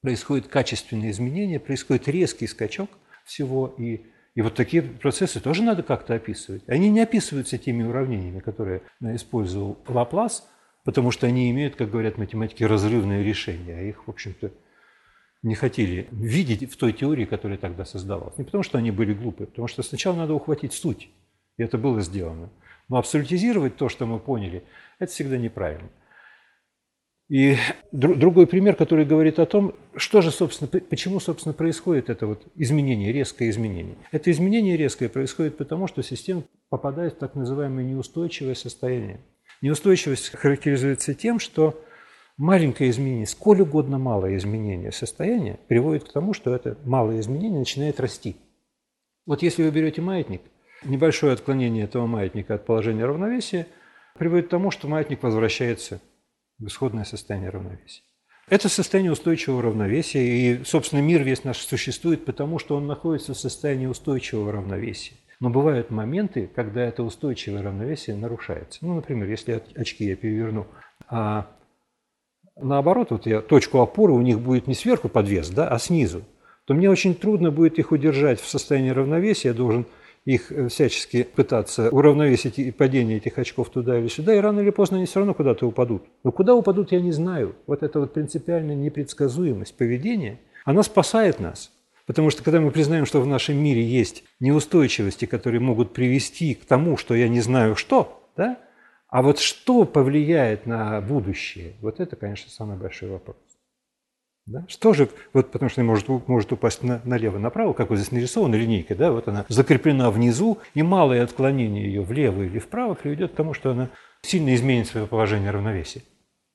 [0.00, 2.88] происходит качественные изменения, происходит резкий скачок
[3.24, 6.62] всего, и и вот такие процессы тоже надо как-то описывать.
[6.68, 10.48] Они не описываются теми уравнениями, которые использовал Лаплас,
[10.84, 13.76] потому что они имеют, как говорят математики, разрывные решения.
[13.76, 14.50] А их, в общем-то,
[15.42, 18.36] не хотели видеть в той теории, которая тогда создавалась.
[18.38, 21.10] Не потому, что они были глупые, потому что сначала надо ухватить суть.
[21.56, 22.50] И это было сделано.
[22.88, 24.64] Но абсолютизировать то, что мы поняли,
[24.98, 25.88] это всегда неправильно.
[27.30, 27.56] И
[27.92, 33.12] другой пример, который говорит о том, что же, собственно, почему, собственно, происходит это вот изменение,
[33.12, 33.94] резкое изменение.
[34.10, 39.20] Это изменение резкое происходит потому, что система попадает в так называемое неустойчивое состояние.
[39.60, 41.82] Неустойчивость характеризуется тем, что
[42.36, 48.00] маленькое изменение, сколь угодно малое изменение состояния приводит к тому, что это малое изменение начинает
[48.00, 48.36] расти.
[49.26, 50.40] Вот если вы берете маятник,
[50.84, 53.66] небольшое отклонение этого маятника от положения равновесия
[54.18, 56.00] приводит к тому, что маятник возвращается
[56.58, 58.02] в исходное состояние равновесия.
[58.48, 63.38] Это состояние устойчивого равновесия, и, собственно, мир весь наш существует потому, что он находится в
[63.38, 65.14] состоянии устойчивого равновесия.
[65.40, 68.80] Но бывают моменты, когда это устойчивое равновесие нарушается.
[68.82, 70.66] Ну, например, если очки я переверну,
[71.08, 71.46] а
[72.56, 76.22] наоборот, вот я точку опоры у них будет не сверху подвес, да, а снизу,
[76.66, 79.48] то мне очень трудно будет их удержать в состоянии равновесия.
[79.48, 79.86] Я должен
[80.26, 84.98] их э, всячески пытаться уравновесить падение этих очков туда или сюда, и рано или поздно
[84.98, 86.04] они все равно куда-то упадут.
[86.22, 87.56] Но куда упадут, я не знаю.
[87.66, 91.72] Вот эта вот принципиальная непредсказуемость поведения, она спасает нас.
[92.10, 96.64] Потому что когда мы признаем, что в нашем мире есть неустойчивости, которые могут привести к
[96.64, 98.58] тому, что я не знаю что, да?
[99.06, 103.36] а вот что повлияет на будущее, вот это, конечно, самый большой вопрос.
[104.44, 104.64] Да?
[104.66, 108.96] Что же, вот потому что может, может упасть на, налево-направо, как вот здесь нарисована линейка,
[108.96, 113.54] да, вот она закреплена внизу, и малое отклонение ее влево или вправо приведет к тому,
[113.54, 113.88] что она
[114.22, 116.02] сильно изменит свое положение равновесия.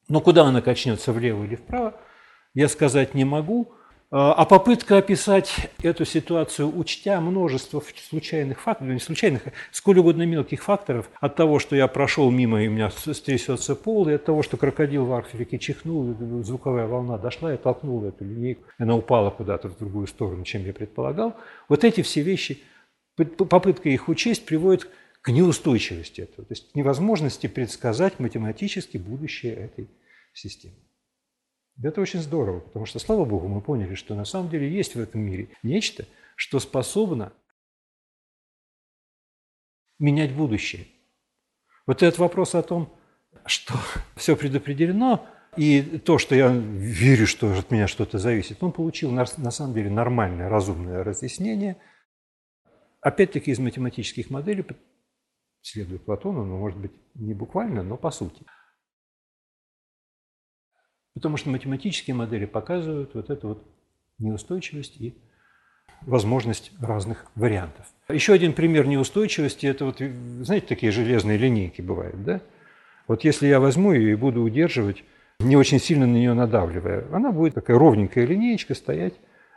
[0.09, 1.93] Но куда она качнется, влево или вправо,
[2.53, 3.71] я сказать не могу,
[4.11, 10.23] а, а попытка описать эту ситуацию, учтя множество случайных факторов, не случайных, а сколь угодно
[10.23, 14.25] мелких факторов, от того, что я прошел мимо и у меня стрясется пол, и от
[14.25, 19.31] того, что крокодил в Арктике чихнул, звуковая волна дошла и толкнула эту линейку, она упала
[19.31, 21.35] куда-то в другую сторону, чем я предполагал.
[21.67, 22.59] Вот эти все вещи,
[23.15, 24.87] попытка их учесть приводит
[25.21, 29.89] к неустойчивости этого, то есть к невозможности предсказать математически будущее этой
[30.33, 30.75] системы.
[31.81, 34.99] Это очень здорово, потому что, слава богу, мы поняли, что на самом деле есть в
[34.99, 36.05] этом мире нечто,
[36.35, 37.33] что способно
[39.99, 40.87] менять будущее.
[41.85, 42.93] Вот этот вопрос о том,
[43.45, 43.73] что
[44.15, 45.25] все предопределено,
[45.57, 49.73] и то, что я верю, что от меня что-то зависит, он получил на, на самом
[49.73, 51.77] деле нормальное, разумное разъяснение,
[52.99, 54.65] опять-таки из математических моделей,
[55.61, 58.45] следует Платону, но, может быть, не буквально, но по сути.
[61.15, 63.63] Потому что математические модели показывают вот эту вот
[64.19, 65.15] неустойчивость и
[66.01, 67.85] возможность разных вариантов.
[68.09, 72.41] Еще один пример неустойчивости– это вот, знаете, такие железные линейки бывают, да?
[73.07, 75.03] Вот если я возьму ее и буду удерживать
[75.39, 79.13] не очень сильно на нее надавливая, она будет такая ровненькая линеечка стоять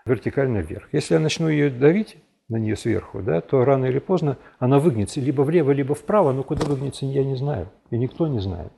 [0.07, 0.89] вертикально вверх.
[0.93, 2.17] Если я начну ее давить
[2.49, 6.43] на нее сверху, да, то рано или поздно она выгнется либо влево, либо вправо, но
[6.43, 8.73] куда выгнется, я не знаю, и никто не знает.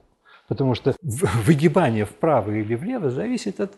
[0.50, 3.72] Потому что выгибание вправо или влево зависит от,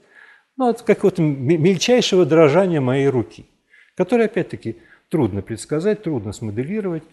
[0.56, 3.46] ну, от какого-то мельчайшего дрожания моей руки,
[3.94, 7.04] которое, опять-таки, трудно предсказать, трудно смоделировать.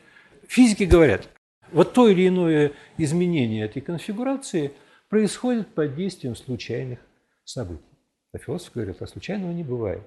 [0.47, 1.29] Физики говорят,
[1.71, 4.71] вот то или иное изменение этой конфигурации–
[5.09, 6.99] происходит под действием случайных
[7.43, 7.83] событий.
[8.31, 10.03] А философы говорят, а случайного не бывает.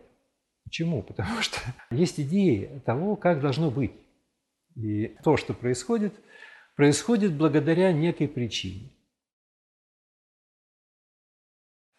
[0.65, 1.03] Почему?
[1.03, 1.59] Потому что
[1.91, 3.93] есть идеи того, как должно быть.
[4.77, 6.15] И то, что происходит,
[6.77, 8.91] происходит благодаря некой причине.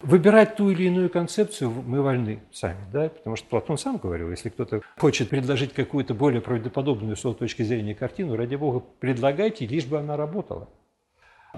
[0.03, 3.07] Выбирать ту или иную концепцию мы вольны сами, да?
[3.07, 7.63] потому что Платон сам говорил, если кто-то хочет предложить какую-то более правдоподобную с его точки
[7.63, 10.69] зрения картину, ради бога, предлагайте, лишь бы она работала.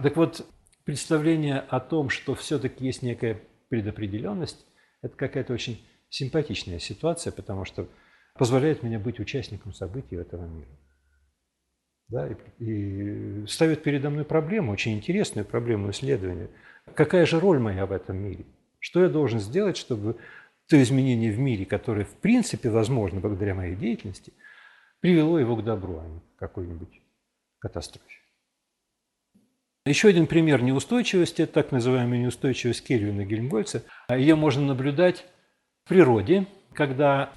[0.01, 0.45] Так вот,
[0.83, 4.63] представление о том, что все-таки есть некая предопределенность,
[5.01, 7.87] это какая-то очень симпатичная ситуация, потому что
[8.35, 10.69] позволяет мне быть участником событий этого мира.
[12.07, 16.49] Да, и, и ставит передо мной проблему, очень интересную проблему исследования.
[16.93, 18.45] Какая же роль моя в этом мире?
[18.79, 20.17] Что я должен сделать, чтобы
[20.67, 24.33] то изменение в мире, которое в принципе возможно благодаря моей деятельности,
[24.99, 27.01] привело его к добру, а не к какой-нибудь
[27.59, 28.19] катастрофе.
[29.85, 33.83] Еще один пример неустойчивости– это так называемая неустойчивость Кельвина Гельмгольца.
[34.09, 35.25] Ее можно наблюдать
[35.83, 37.31] в природе, когда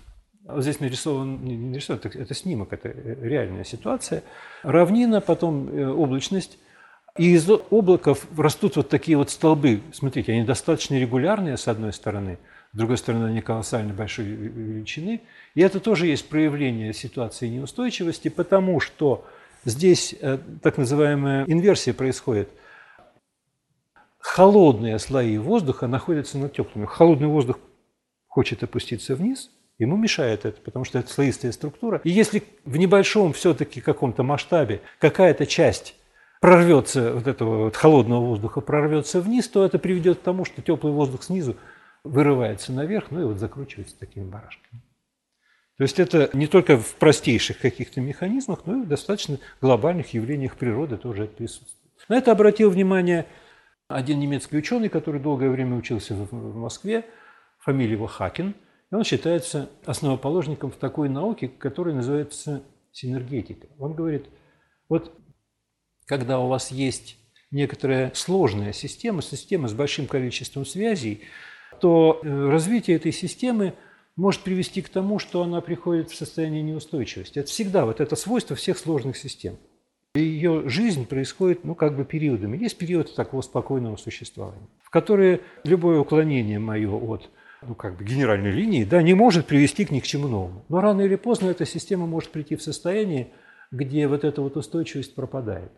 [0.45, 4.23] вот здесь нарисован, не нарисован, это снимок, это реальная ситуация.
[4.63, 6.59] Равнина, потом э, облачность,
[7.19, 9.81] и из облаков растут вот такие вот столбы.
[9.93, 12.39] Смотрите, они достаточно регулярные, с одной стороны,
[12.73, 15.23] с другой стороны, они колоссально большой величины.
[15.55, 19.25] И это тоже есть проявление ситуации неустойчивости, потому что
[19.65, 22.49] Здесь э, так называемая инверсия происходит.
[24.19, 26.87] Холодные слои воздуха находятся над теплыми.
[26.87, 27.59] Холодный воздух
[28.27, 32.01] хочет опуститься вниз, ему мешает это, потому что это слоистая структура.
[32.05, 35.95] И если в небольшом все-таки каком-то масштабе какая-то часть
[36.41, 40.93] прорвется, вот этого вот холодного воздуха прорвется вниз, то это приведет к тому, что теплый
[40.93, 41.57] воздух снизу
[42.05, 44.83] вырывается наверх, ну и вот закручивается такими барашками.
[45.77, 50.57] То есть это не только в простейших каких-то механизмах, но и в достаточно глобальных явлениях
[50.57, 51.79] природы тоже это присутствует.
[52.09, 53.27] На это обратил внимание
[53.87, 57.05] один немецкий ученый, который долгое время учился в Москве,
[57.59, 58.55] фамилия его Хакин,
[58.91, 62.63] и он считается основоположником в такой науке, которая называется
[62.93, 63.69] синергетика.
[63.79, 64.27] Он говорит,
[64.89, 65.13] вот
[66.09, 67.17] когда у вас есть
[67.53, 71.21] некоторая сложная система, система с большим количеством связей,
[71.81, 73.75] то э, развитие этой системы–
[74.19, 77.39] может привести к тому, что она приходит в состояние неустойчивости.
[77.39, 79.57] Это всегда вот это свойство всех сложных систем.
[80.17, 82.59] Ее жизнь происходит, ну, как бы периодами.
[82.59, 87.31] Есть периоды такого спокойного существования, в которые любое уклонение мое от
[87.63, 90.65] ну, как бы генеральной линии, да, не может привести к ни к чему новому.
[90.69, 93.29] Но рано или поздно эта система может прийти в состояние,
[93.71, 95.71] где вот эта вот устойчивость пропадает.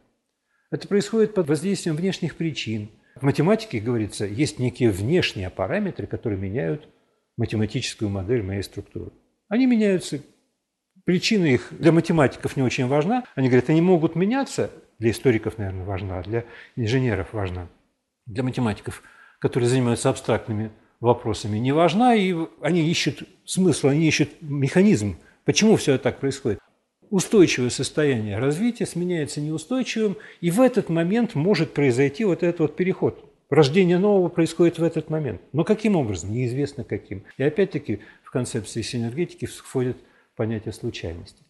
[0.71, 2.91] Это происходит под воздействием внешних причин.
[3.17, 6.89] В математике, говорится, есть некие внешние параметры, которые меняют
[7.37, 9.11] математическую модель моей структуры.
[9.49, 10.21] Они меняются.
[11.05, 13.25] Причина их для математиков не очень важна.
[13.35, 14.71] Они говорят, они могут меняться.
[15.01, 16.45] Для историков, наверное, важна, а для
[16.77, 17.69] инженеров важна.
[18.27, 19.03] Для математиков,
[19.41, 22.15] которые занимаются абстрактными вопросами, не важна.
[22.15, 26.61] И они ищут смысл, они ищут механизм, почему все это так происходит.
[27.11, 33.31] Устойчивое состояние развития сменяется неустойчивым, и в этот момент может произойти вот этот вот переход
[33.51, 35.43] Рождение нового происходит в этот момент.
[35.53, 36.33] Но каким образом?
[36.33, 37.25] Неизвестно каким.
[37.37, 39.97] И опять-таки в концепции синергетики входит
[40.37, 41.43] понятие случайности.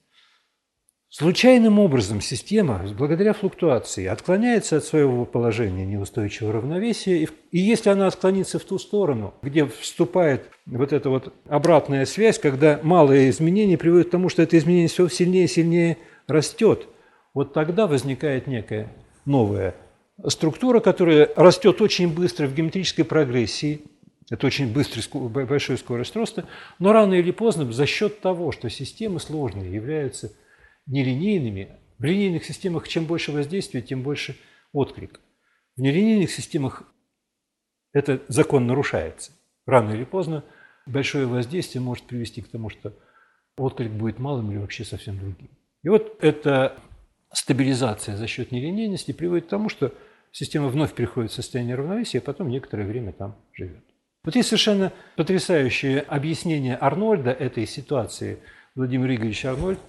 [1.13, 8.61] Случайным образом система, благодаря флуктуации, отклоняется от своего положения неустойчивого равновесия, и если она отклонится
[8.61, 14.11] в ту сторону, где вступает вот эта вот обратная связь, когда малые изменения приводят к
[14.13, 15.99] тому, что это изменение все сильнее и сильнее
[16.29, 16.87] растет,
[17.35, 18.93] вот тогда возникает некая
[19.25, 19.75] новая
[20.29, 23.81] структура, которая растет очень быстро в геометрической прогрессии,
[24.31, 25.03] это очень быстрый,
[25.45, 26.45] большой скорость роста,
[26.79, 30.31] но рано или поздно за счет того, что системы сложные являются
[30.87, 34.37] нелинейными, в линейных системах чем больше воздействия, тем больше
[34.73, 35.21] отклик.
[35.77, 36.85] В нелинейных системах
[37.93, 39.33] этот закон нарушается.
[39.67, 40.45] Рано или поздно
[40.87, 42.95] большое воздействие может привести к тому, что
[43.57, 45.51] отклик будет малым или вообще совсем другим.
[45.83, 46.79] И вот эта
[47.33, 49.95] стабилизация за счет нелинейности приводит к тому, что
[50.33, 53.85] система вновь приходит в состояние равновесия, а потом некоторое время там живет.
[54.23, 58.39] Вот есть совершенно потрясающее объяснение Арнольда этой ситуации.
[58.75, 59.81] Владимир Игоревич Арнольд,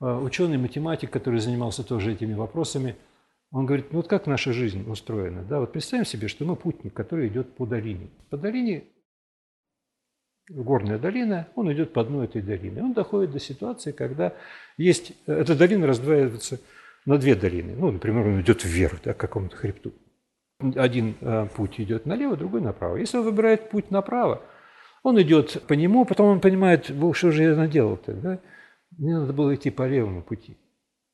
[0.00, 2.96] ученый, математик, который занимался тоже этими вопросами,
[3.52, 5.42] он говорит, ну вот как наша жизнь устроена?
[5.44, 8.10] Да, вот представим себе, что мы путник, который идет по долине.
[8.28, 8.84] По долине
[10.48, 12.82] горная долина, он идет по дну этой долины.
[12.82, 14.34] Он доходит до ситуации, когда
[14.76, 16.60] есть, эта долина раздваивается
[17.04, 17.74] на две долины.
[17.76, 19.92] Ну, например, он идет вверх, да, к какому-то хребту.
[20.74, 22.96] Один э, путь идет налево, другой направо.
[22.96, 24.42] Если он выбирает путь направо,
[25.02, 28.40] он идет по нему, потом он понимает, что же я наделал-то, да?
[28.98, 30.56] Мне надо было идти по левому пути.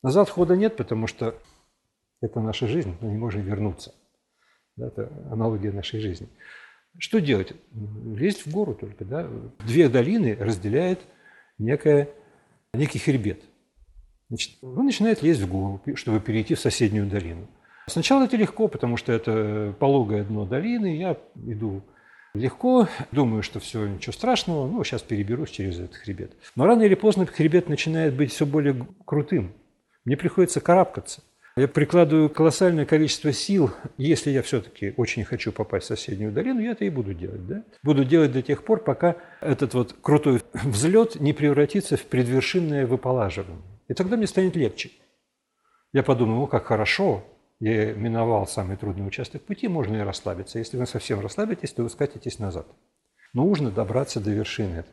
[0.01, 1.35] Назад хода нет, потому что
[2.21, 3.93] это наша жизнь, мы не можем вернуться.
[4.75, 6.27] Да, это аналогия нашей жизни.
[6.97, 7.53] Что делать?
[7.71, 9.05] Лезть в гору только.
[9.05, 9.29] Да?
[9.65, 10.99] Две долины разделяет
[11.57, 12.09] некая,
[12.73, 13.43] некий хребет.
[14.29, 17.47] Значит, он начинает лезть в гору, чтобы перейти в соседнюю долину.
[17.87, 21.83] Сначала это легко, потому что это пологое дно долины, я иду
[22.33, 26.33] легко, думаю, что все, ничего страшного, ну, сейчас переберусь через этот хребет.
[26.55, 29.53] Но рано или поздно хребет начинает быть все более крутым.
[30.05, 31.21] Мне приходится карабкаться.
[31.55, 33.71] Я прикладываю колоссальное количество сил.
[33.97, 37.45] Если я все-таки очень хочу попасть в соседнюю долину, я это и буду делать.
[37.45, 37.63] Да?
[37.83, 43.61] Буду делать до тех пор, пока этот вот крутой взлет не превратится в предвершинное выполаживание.
[43.87, 44.89] И тогда мне станет легче.
[45.93, 47.23] Я подумал, ну как хорошо,
[47.63, 50.59] я миновал самый трудный участок пути, можно и расслабиться.
[50.59, 52.67] Если вы совсем расслабитесь, то вы скатитесь назад.
[53.33, 54.83] Нужно добраться до вершины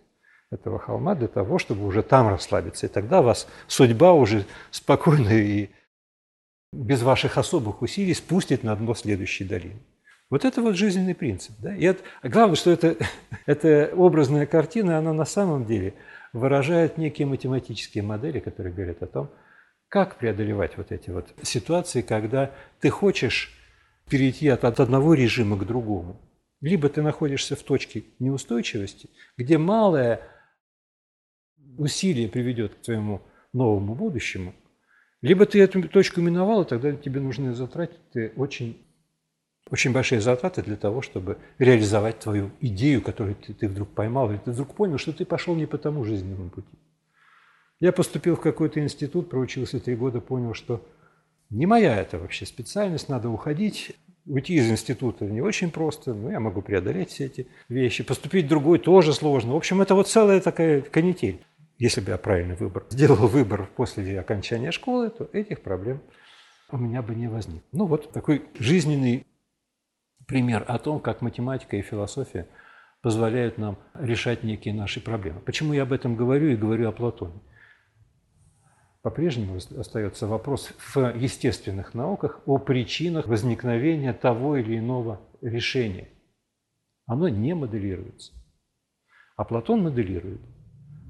[0.53, 2.87] этого холма для того, чтобы уже там расслабиться.
[2.87, 5.71] И тогда вас судьба уже спокойно и
[6.73, 9.81] без ваших особых усилий спустит на дно следующей долины.
[10.31, 11.57] Вот это вот жизненный принцип.
[11.59, 11.75] Да?
[11.75, 12.97] И это, главное, что это,
[13.47, 15.95] эта образная картина, она на самом деле
[16.33, 19.31] выражает некие математические модели, которые говорят о том,
[19.91, 23.53] как преодолевать вот эти вот ситуации, когда ты хочешь
[24.09, 26.21] перейти от, одного режима к другому.
[26.61, 30.21] Либо ты находишься в точке неустойчивости, где малое
[31.77, 33.23] усилие приведет к твоему
[33.53, 34.55] новому будущему,
[35.23, 38.81] либо ты эту точку миновал, и тогда тебе нужны затраты очень,
[39.71, 44.39] очень большие затраты для того, чтобы реализовать твою идею, которую ты, ты вдруг поймал, или
[44.39, 46.79] ты вдруг понял, что ты пошел не по тому жизненному пути.
[47.81, 50.87] Я поступил в какой-то институт, проучился три года, понял, что
[51.49, 53.93] не моя это вообще специальность, надо уходить.
[54.27, 58.05] Уйти из института не очень просто, но я могу преодолеть все эти вещи.
[58.05, 59.55] Поступить в другой тоже сложно.
[59.55, 61.41] В общем, это вот целая такая канитель
[61.81, 66.01] если бы я правильный выбор сделал выбор после окончания школы, то этих проблем
[66.71, 67.67] у меня бы не возникло.
[67.73, 69.27] Ну вот такой жизненный
[70.29, 72.47] пример о том, как математика и философия
[73.03, 75.41] позволяют нам решать некие наши проблемы.
[75.41, 77.41] Почему я об этом говорю и говорю о Платоне?
[79.03, 86.09] По-прежнему остается вопрос в естественных науках о причинах возникновения того или иного решения.
[87.07, 88.33] Оно не моделируется.
[89.37, 90.41] А Платон моделирует.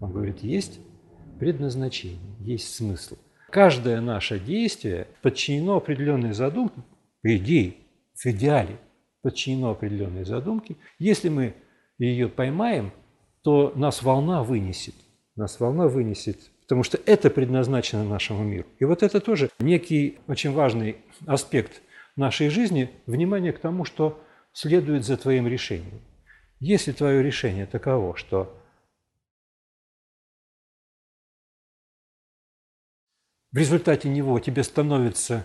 [0.01, 0.79] Он говорит, есть
[1.41, 3.17] предназначение, есть смысл.
[3.51, 6.81] Каждое наше действие подчинено определенной задумке,
[7.23, 7.75] по идее,
[8.15, 8.79] в идеале
[9.23, 10.77] подчинено определенной задумке.
[11.01, 11.55] Если мы
[11.99, 12.93] ее поймаем,
[13.43, 14.95] то нас волна вынесет.
[15.35, 16.39] Нас волна вынесет,
[16.71, 18.69] потому что это предназначено нашему миру.
[18.79, 21.83] И вот это тоже некий очень важный аспект
[22.15, 26.01] нашей жизни, внимание к тому, что следует за твоим решением.
[26.61, 28.57] Если твое решение таково, что
[33.51, 35.45] в результате него тебе становится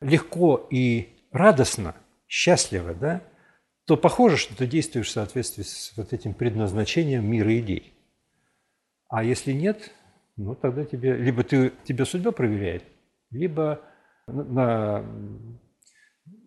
[0.00, 1.94] легко и радостно,
[2.26, 3.22] счастливо, да,
[3.84, 7.94] то похоже, что ты действуешь в соответствии с вот этим предназначением мира идей.
[9.08, 9.92] А если нет,
[10.38, 12.84] ну тогда тебе либо ты, тебя судьба проверяет,
[13.30, 13.82] либо
[14.26, 15.04] на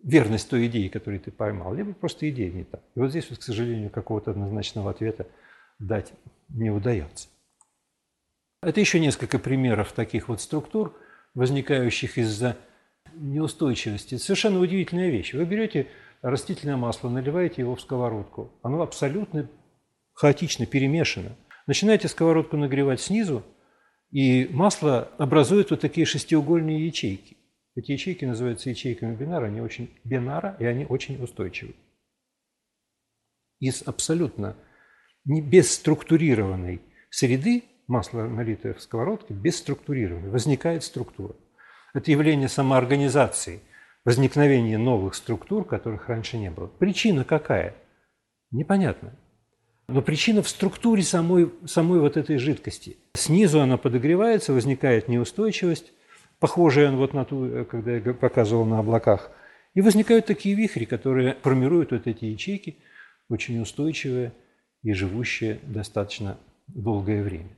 [0.02, 2.82] верность той идеи, которую ты поймал, либо просто идея не так.
[2.94, 5.26] И вот здесь, вот, к сожалению, какого-то однозначного ответа
[5.78, 6.12] дать
[6.48, 7.28] не удается.
[8.62, 10.96] Это еще несколько примеров таких вот структур,
[11.34, 12.56] возникающих из-за
[13.14, 14.16] неустойчивости.
[14.16, 15.34] Совершенно удивительная вещь.
[15.34, 15.88] Вы берете
[16.22, 18.52] растительное масло, наливаете его в сковородку.
[18.62, 19.48] Оно абсолютно
[20.14, 21.36] хаотично перемешано.
[21.66, 23.42] Начинаете сковородку нагревать снизу,
[24.12, 27.38] И масло образует вот такие шестиугольные ячейки.
[27.74, 31.74] Эти ячейки называются ячейками бинара, они очень бинара, и они очень устойчивы.
[33.58, 34.56] Из абсолютно
[35.24, 41.34] не бесструктурированной среды, масло, налитое в сковородке, бесструктурированное, возникает структура.
[41.94, 43.60] Это явление самоорганизации,
[44.04, 46.66] возникновения новых структур, которых раньше не было.
[46.66, 47.74] Причина какая?
[48.50, 49.16] Непонятно.
[49.92, 52.96] Но причина в структуре самой, самой вот этой жидкости.
[53.12, 55.92] Снизу она подогревается, возникает неустойчивость,
[56.38, 59.30] похожая вот на ту, когда я показывал на облаках.
[59.74, 62.78] И возникают такие вихри, которые формируют вот эти ячейки,
[63.28, 64.32] очень устойчивые
[64.82, 66.38] и живущие достаточно
[66.68, 67.50] долгое время.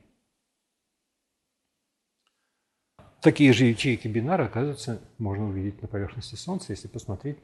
[3.21, 7.37] Такие же ячейки бинара, оказывается, можно увидеть на поверхности Солнца, если посмотреть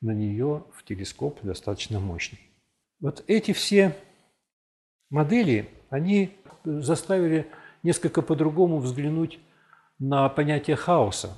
[0.00, 2.40] на нее в телескоп достаточно мощный.
[2.98, 3.94] Вот эти все
[5.10, 7.46] модели, они заставили
[7.82, 9.38] несколько по-другому взглянуть
[9.98, 11.36] на понятие хаоса.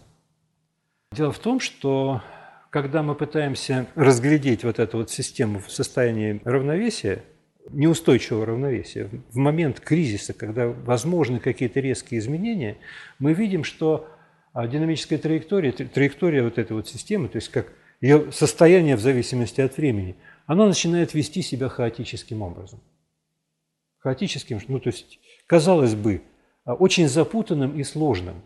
[1.12, 2.23] Дело в том, что
[2.71, 7.25] когда мы пытаемся разглядеть вот эту вот систему в состоянии равновесия,
[7.71, 12.79] неустойчивого равновесия, в момент кризиса, когда возможны какие-то резкие изменения,
[13.18, 14.09] мы видим, что
[14.53, 17.66] а, динамическая траектория, траектория вот этой вот системы, то есть как
[18.01, 20.16] ее состояние в зависимости от времени,
[20.47, 22.81] она начинает вести себя хаотическим образом.
[24.01, 26.23] Хаотическим, ну то есть, казалось бы,
[26.65, 28.43] а, очень запутанным и сложным.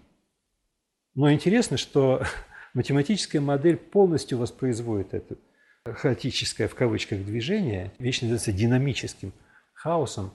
[1.15, 2.23] Но интересно, что
[2.75, 5.37] математическая модель полностью воспроизводит это
[5.85, 9.33] хаотическое в кавычках движение, вечно называется динамическим
[9.75, 10.33] хаосом.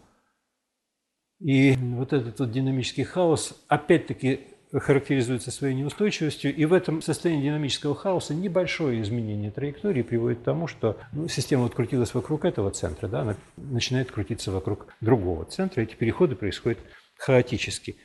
[1.39, 4.41] И вот этот вот динамический хаос опять-таки
[4.71, 10.67] характеризуется своей неустойчивостью, и в этом состоянии динамического хаоса небольшое изменение траектории приводит к тому,
[10.67, 15.81] что ну, система вот крутилась вокруг этого центра, да, она начинает крутиться вокруг другого центра,
[15.81, 16.79] эти переходы происходят
[17.17, 17.97] хаотически.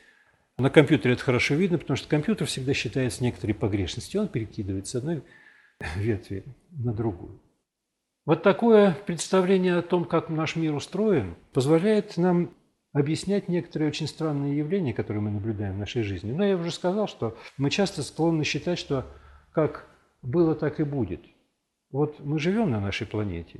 [0.57, 4.21] На компьютере это хорошо видно, потому что компьютер всегда считает с некоторой погрешностью.
[4.21, 5.21] Он перекидывает с одной
[5.97, 7.41] ветви на другую.
[8.25, 12.51] Вот такое представление о том, как наш мир устроен, позволяет нам
[12.95, 16.31] объяснять некоторые очень странные явления, которые мы наблюдаем в нашей жизни.
[16.31, 19.05] Но я уже сказал, что мы часто склонны считать, что
[19.51, 19.85] как
[20.21, 21.21] было, так и будет.
[21.91, 23.59] Вот мы живем на нашей планете,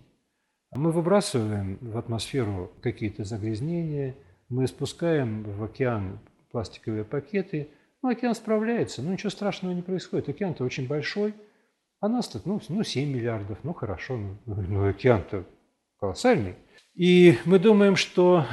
[0.71, 4.15] мы выбрасываем в атмосферу какие-то загрязнения,
[4.47, 6.19] мы спускаем в океан
[6.51, 7.69] пластиковые пакеты.
[8.01, 10.29] Ну, океан справляется, но ничего страшного не происходит.
[10.29, 11.33] Океан-то очень большой,
[11.99, 15.43] а нас-то, ну, ну 7 миллиардов, ну хорошо, ну, ну океан-то
[15.99, 16.55] колоссальный.
[16.93, 18.45] И мы думаем, что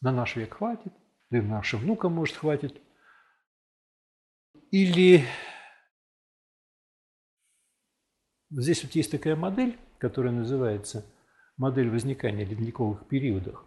[0.00, 0.92] на наш век хватит,
[1.30, 2.80] да и нашим внукам, может, хватит.
[4.70, 5.24] Или
[8.50, 11.04] здесь вот есть такая модель, которая называется
[11.56, 13.64] модель возникания ледниковых периодов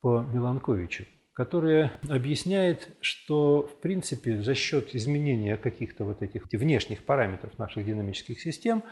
[0.00, 7.58] по Меланковичу которая объясняет, что в принципе за счет изменения каких-то вот этих внешних параметров
[7.58, 8.82] наших динамических систем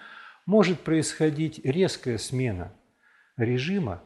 [0.47, 2.73] может происходить резкая смена
[3.37, 4.03] режима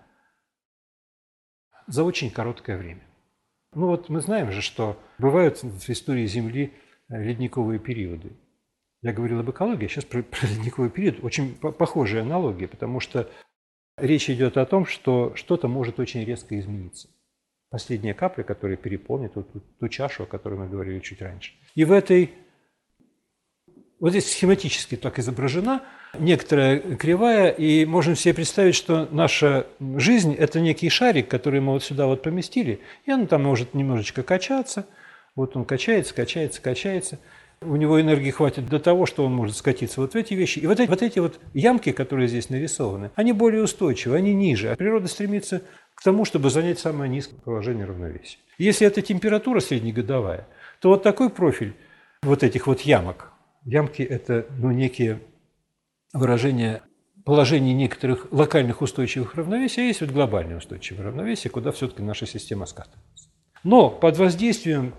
[1.87, 3.03] за очень короткое время.
[3.75, 6.73] Ну вот мы знаем же, что бывают в истории Земли
[7.09, 8.33] ледниковые периоды.
[9.03, 11.23] Я говорил об экологии, а сейчас про, про ледниковый период.
[11.23, 13.31] Очень похожая аналогия, потому что
[13.99, 17.09] речь идет о том, что что-то может очень резко измениться
[17.75, 21.55] последняя капля, которая переполнит ту, ту, ту чашу, о которой мы говорили чуть раньше.
[21.75, 22.31] И в этой,
[23.99, 25.83] вот здесь схематически так изображена
[26.19, 31.85] некоторая кривая, и можем себе представить, что наша жизнь– это некий шарик, который мы вот
[31.85, 34.87] сюда вот поместили, и он там может немножечко качаться,
[35.37, 37.19] вот он качается, качается, качается–
[37.65, 40.59] у него энергии хватит до того, что он может скатиться вот в эти вещи.
[40.59, 44.71] И вот эти вот, эти вот ямки, которые здесь нарисованы, они более устойчивы, они ниже.
[44.71, 45.63] А природа стремится
[45.95, 48.39] к тому, чтобы занять самое низкое положение равновесия.
[48.59, 50.47] Если это температура среднегодовая,
[50.81, 51.75] то вот такой профиль
[52.23, 53.33] вот этих вот ямок,
[53.65, 55.21] ямки– это ну, некие
[56.15, 56.83] выражения
[57.25, 62.67] положения некоторых локальных устойчивых равновесий, а есть вот глобальное устойчивое равновесие, куда все-таки наша система
[62.67, 63.29] скатывается.
[63.63, 64.95] Но под воздействием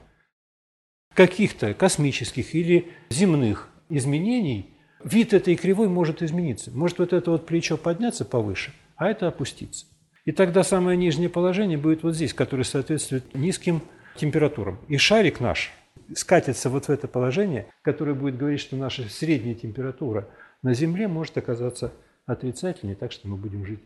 [1.13, 6.71] каких-то космических или земных изменений вид этой кривой может измениться.
[6.71, 9.85] Может вот это вот плечо подняться повыше, а это опуститься.
[10.25, 13.81] И тогда самое нижнее положение будет вот здесь, которое соответствует низким
[14.17, 14.79] температурам.
[14.87, 15.71] И шарик наш
[16.15, 20.27] скатится вот в это положение, которое будет говорить, что наша средняя температура
[20.65, 21.93] на Земле может оказаться
[22.25, 23.83] отрицательной, так что мы будем жить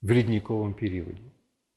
[0.00, 1.20] в ледниковом периоде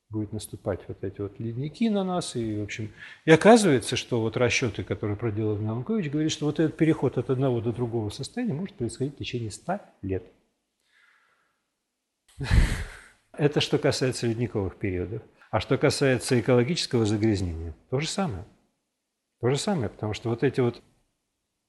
[0.10, 2.36] будет наступать вот эти вот ледники на нас.
[2.36, 2.92] И, в общем,
[3.26, 7.60] и оказывается, что вот расчеты, которые проделал Меланкович, говорит, что вот этот переход от одного
[7.62, 10.24] до другого состояния может происходить в течение 100 лет.
[13.34, 15.22] Это что касается ледниковых периодов.
[15.52, 18.46] А что касается экологического загрязнения, то же самое.
[19.42, 20.82] То же самое, потому что вот эти вот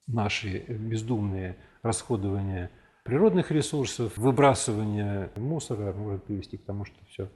[0.06, 2.70] наши бездумные расходования
[3.05, 7.31] природных ресурсов, выбрасывание мусора может привести к тому, что все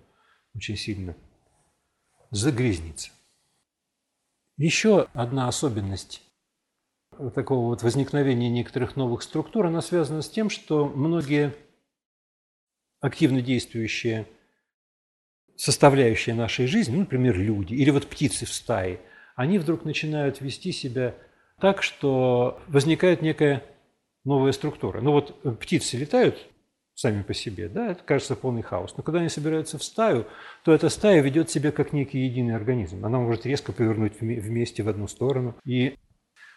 [0.55, 1.17] очень сильно
[2.31, 3.11] загрязнится.
[4.57, 6.23] Еще одна особенность
[7.35, 11.55] такого вот возникновения некоторых новых структур, она связана с тем, что многие
[13.01, 14.27] активно действующие
[15.57, 19.01] составляющие нашей жизни, ну, например, люди или вот птицы в стае,
[19.37, 21.15] они вдруг начинают вести себя
[21.61, 23.63] так, что возникает некая
[24.25, 25.01] новая структура.
[25.01, 26.49] Ну вот э, птицы летают
[26.95, 28.95] сами по себе, да, это кажется полный хаос.
[28.97, 30.27] Но когда они собираются в стаю,
[30.65, 33.05] то эта стая ведет себя как некий единый организм.
[33.05, 35.57] Она может резко повернуть вместе в одну сторону.
[35.65, 35.97] И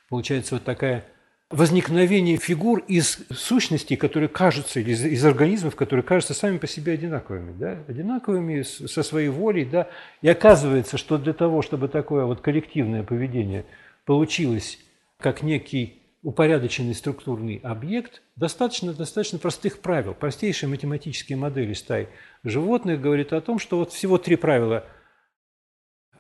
[0.10, 1.06] получается вот такая
[1.50, 7.58] возникновение фигур из сущностей, которые кажутся, из, из организмов, которые кажутся сами по себе одинаковыми,
[7.58, 9.88] да, одинаковыми со своей волей, да,
[10.22, 13.66] и оказывается, что для того, чтобы такое вот коллективное поведение
[14.06, 14.80] получилось
[15.20, 20.14] как некий упорядоченный структурный объект, достаточно, достаточно простых правил.
[20.14, 22.10] Простейшие математические модели стай
[22.44, 24.86] животных говорит о том, что вот всего три правила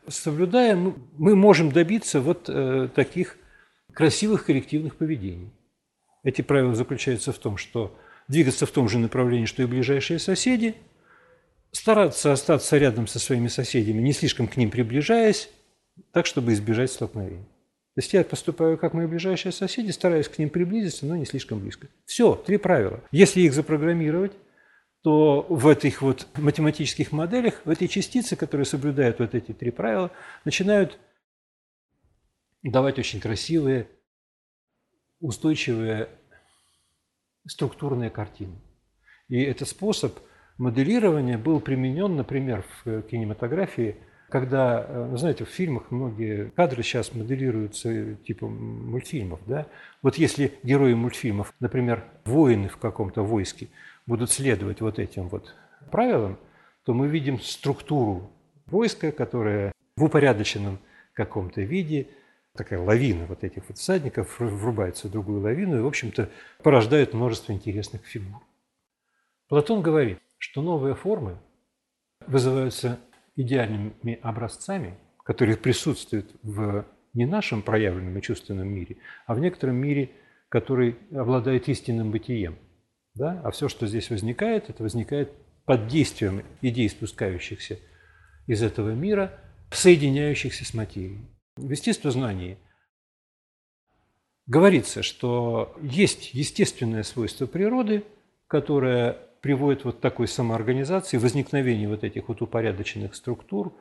[0.07, 3.35] соблюдая, мы можем добиться вот э, таких
[3.91, 5.51] красивых коллективных поведений.
[6.23, 7.93] Эти правила заключаются в том, что
[8.29, 10.75] двигаться в том же направлении, что и ближайшие соседи,
[11.73, 15.49] стараться остаться рядом со своими соседями, не слишком к ним приближаясь,
[16.13, 17.43] так, чтобы избежать столкновений.
[17.97, 21.59] То есть я поступаю как мои ближайшие соседи, стараюсь к ним приблизиться, но не слишком
[21.59, 21.87] близко.
[22.05, 23.01] Все, три правила.
[23.09, 24.33] Если их запрограммировать,
[25.01, 30.11] то в этих вот математических моделях, в этой частице, которые соблюдают вот эти три правила,
[30.45, 30.99] начинают
[32.61, 33.87] давать очень красивые,
[35.19, 36.07] устойчивые
[37.47, 38.61] структурные картины.
[39.27, 40.19] И этот способ
[40.59, 43.95] моделирования был применен, например, в кинематографии,
[44.29, 49.67] когда, э, знаете, в фильмах многие кадры сейчас моделируются типа мультфильмов, да?
[50.01, 53.69] Вот если герои мультфильмов, например, воины в каком-то войске,
[54.05, 55.55] будут следовать вот этим вот
[55.91, 56.37] правилам,
[56.83, 58.29] то мы видим структуру
[58.65, 60.79] войска, которая в упорядоченном
[61.13, 62.07] каком-то виде
[62.55, 66.29] такая лавина вот этих вот всадников врубается в другую лавину и, в общем-то,
[66.63, 68.41] порождает множество интересных фигур.
[69.47, 71.37] Платон говорит, что новые формы
[72.25, 72.99] вызываются
[73.37, 80.11] идеальными образцами, которые присутствуют в не нашем проявленном и чувственном мире, а в некотором мире,
[80.49, 82.57] который обладает истинным бытием.
[83.15, 83.41] Да?
[83.43, 85.31] А все, что здесь возникает, это возникает
[85.65, 87.79] под действием идей, спускающихся
[88.45, 89.39] из этого мира,
[89.71, 91.25] соединяющихся с материей.
[91.55, 92.57] В естествознании
[94.45, 98.03] говорится, что есть естественное свойство природы,
[98.47, 99.17] которое
[99.47, 103.73] приводит вот такой самоорганизации, возникновению вот этих вот упорядоченных структур,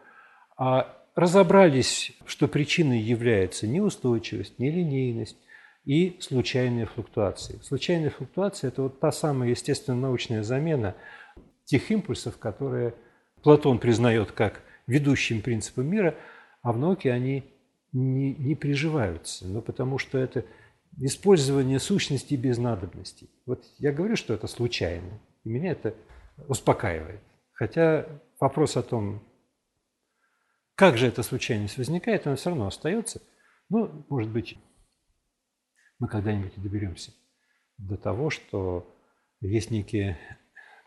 [0.57, 5.37] а разобрались, что причиной является неустойчивость, нелинейность
[5.85, 7.59] и случайные флуктуации.
[7.65, 10.95] Случайные флуктуации– это вот та самая естественно-научная замена
[11.65, 12.95] тех импульсов, которые
[13.43, 16.15] Платон признает как ведущим принципом мира,
[16.63, 17.43] а в науке они
[17.93, 20.45] не, не приживаются, но потому что это
[21.01, 23.29] использование сущности без надобности.
[23.47, 25.95] Вот я говорю, что это случайно, и меня это
[26.49, 27.23] успокаивает.
[27.53, 28.07] Хотя
[28.39, 29.23] вопрос о том,
[30.75, 33.23] как же эта случайность возникает, она все равно остается.
[33.71, 34.59] Ну, может быть,
[35.99, 37.13] мы когда-нибудь доберемся
[37.79, 38.95] до того, что
[39.41, 40.19] есть некие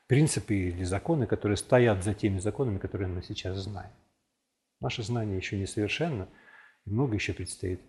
[0.05, 3.91] принципы или законы, которые стоят за теми законами, которые мы сейчас знаем.
[4.79, 6.27] Наше знание еще не совершенно–
[6.85, 7.81] много еще предстоит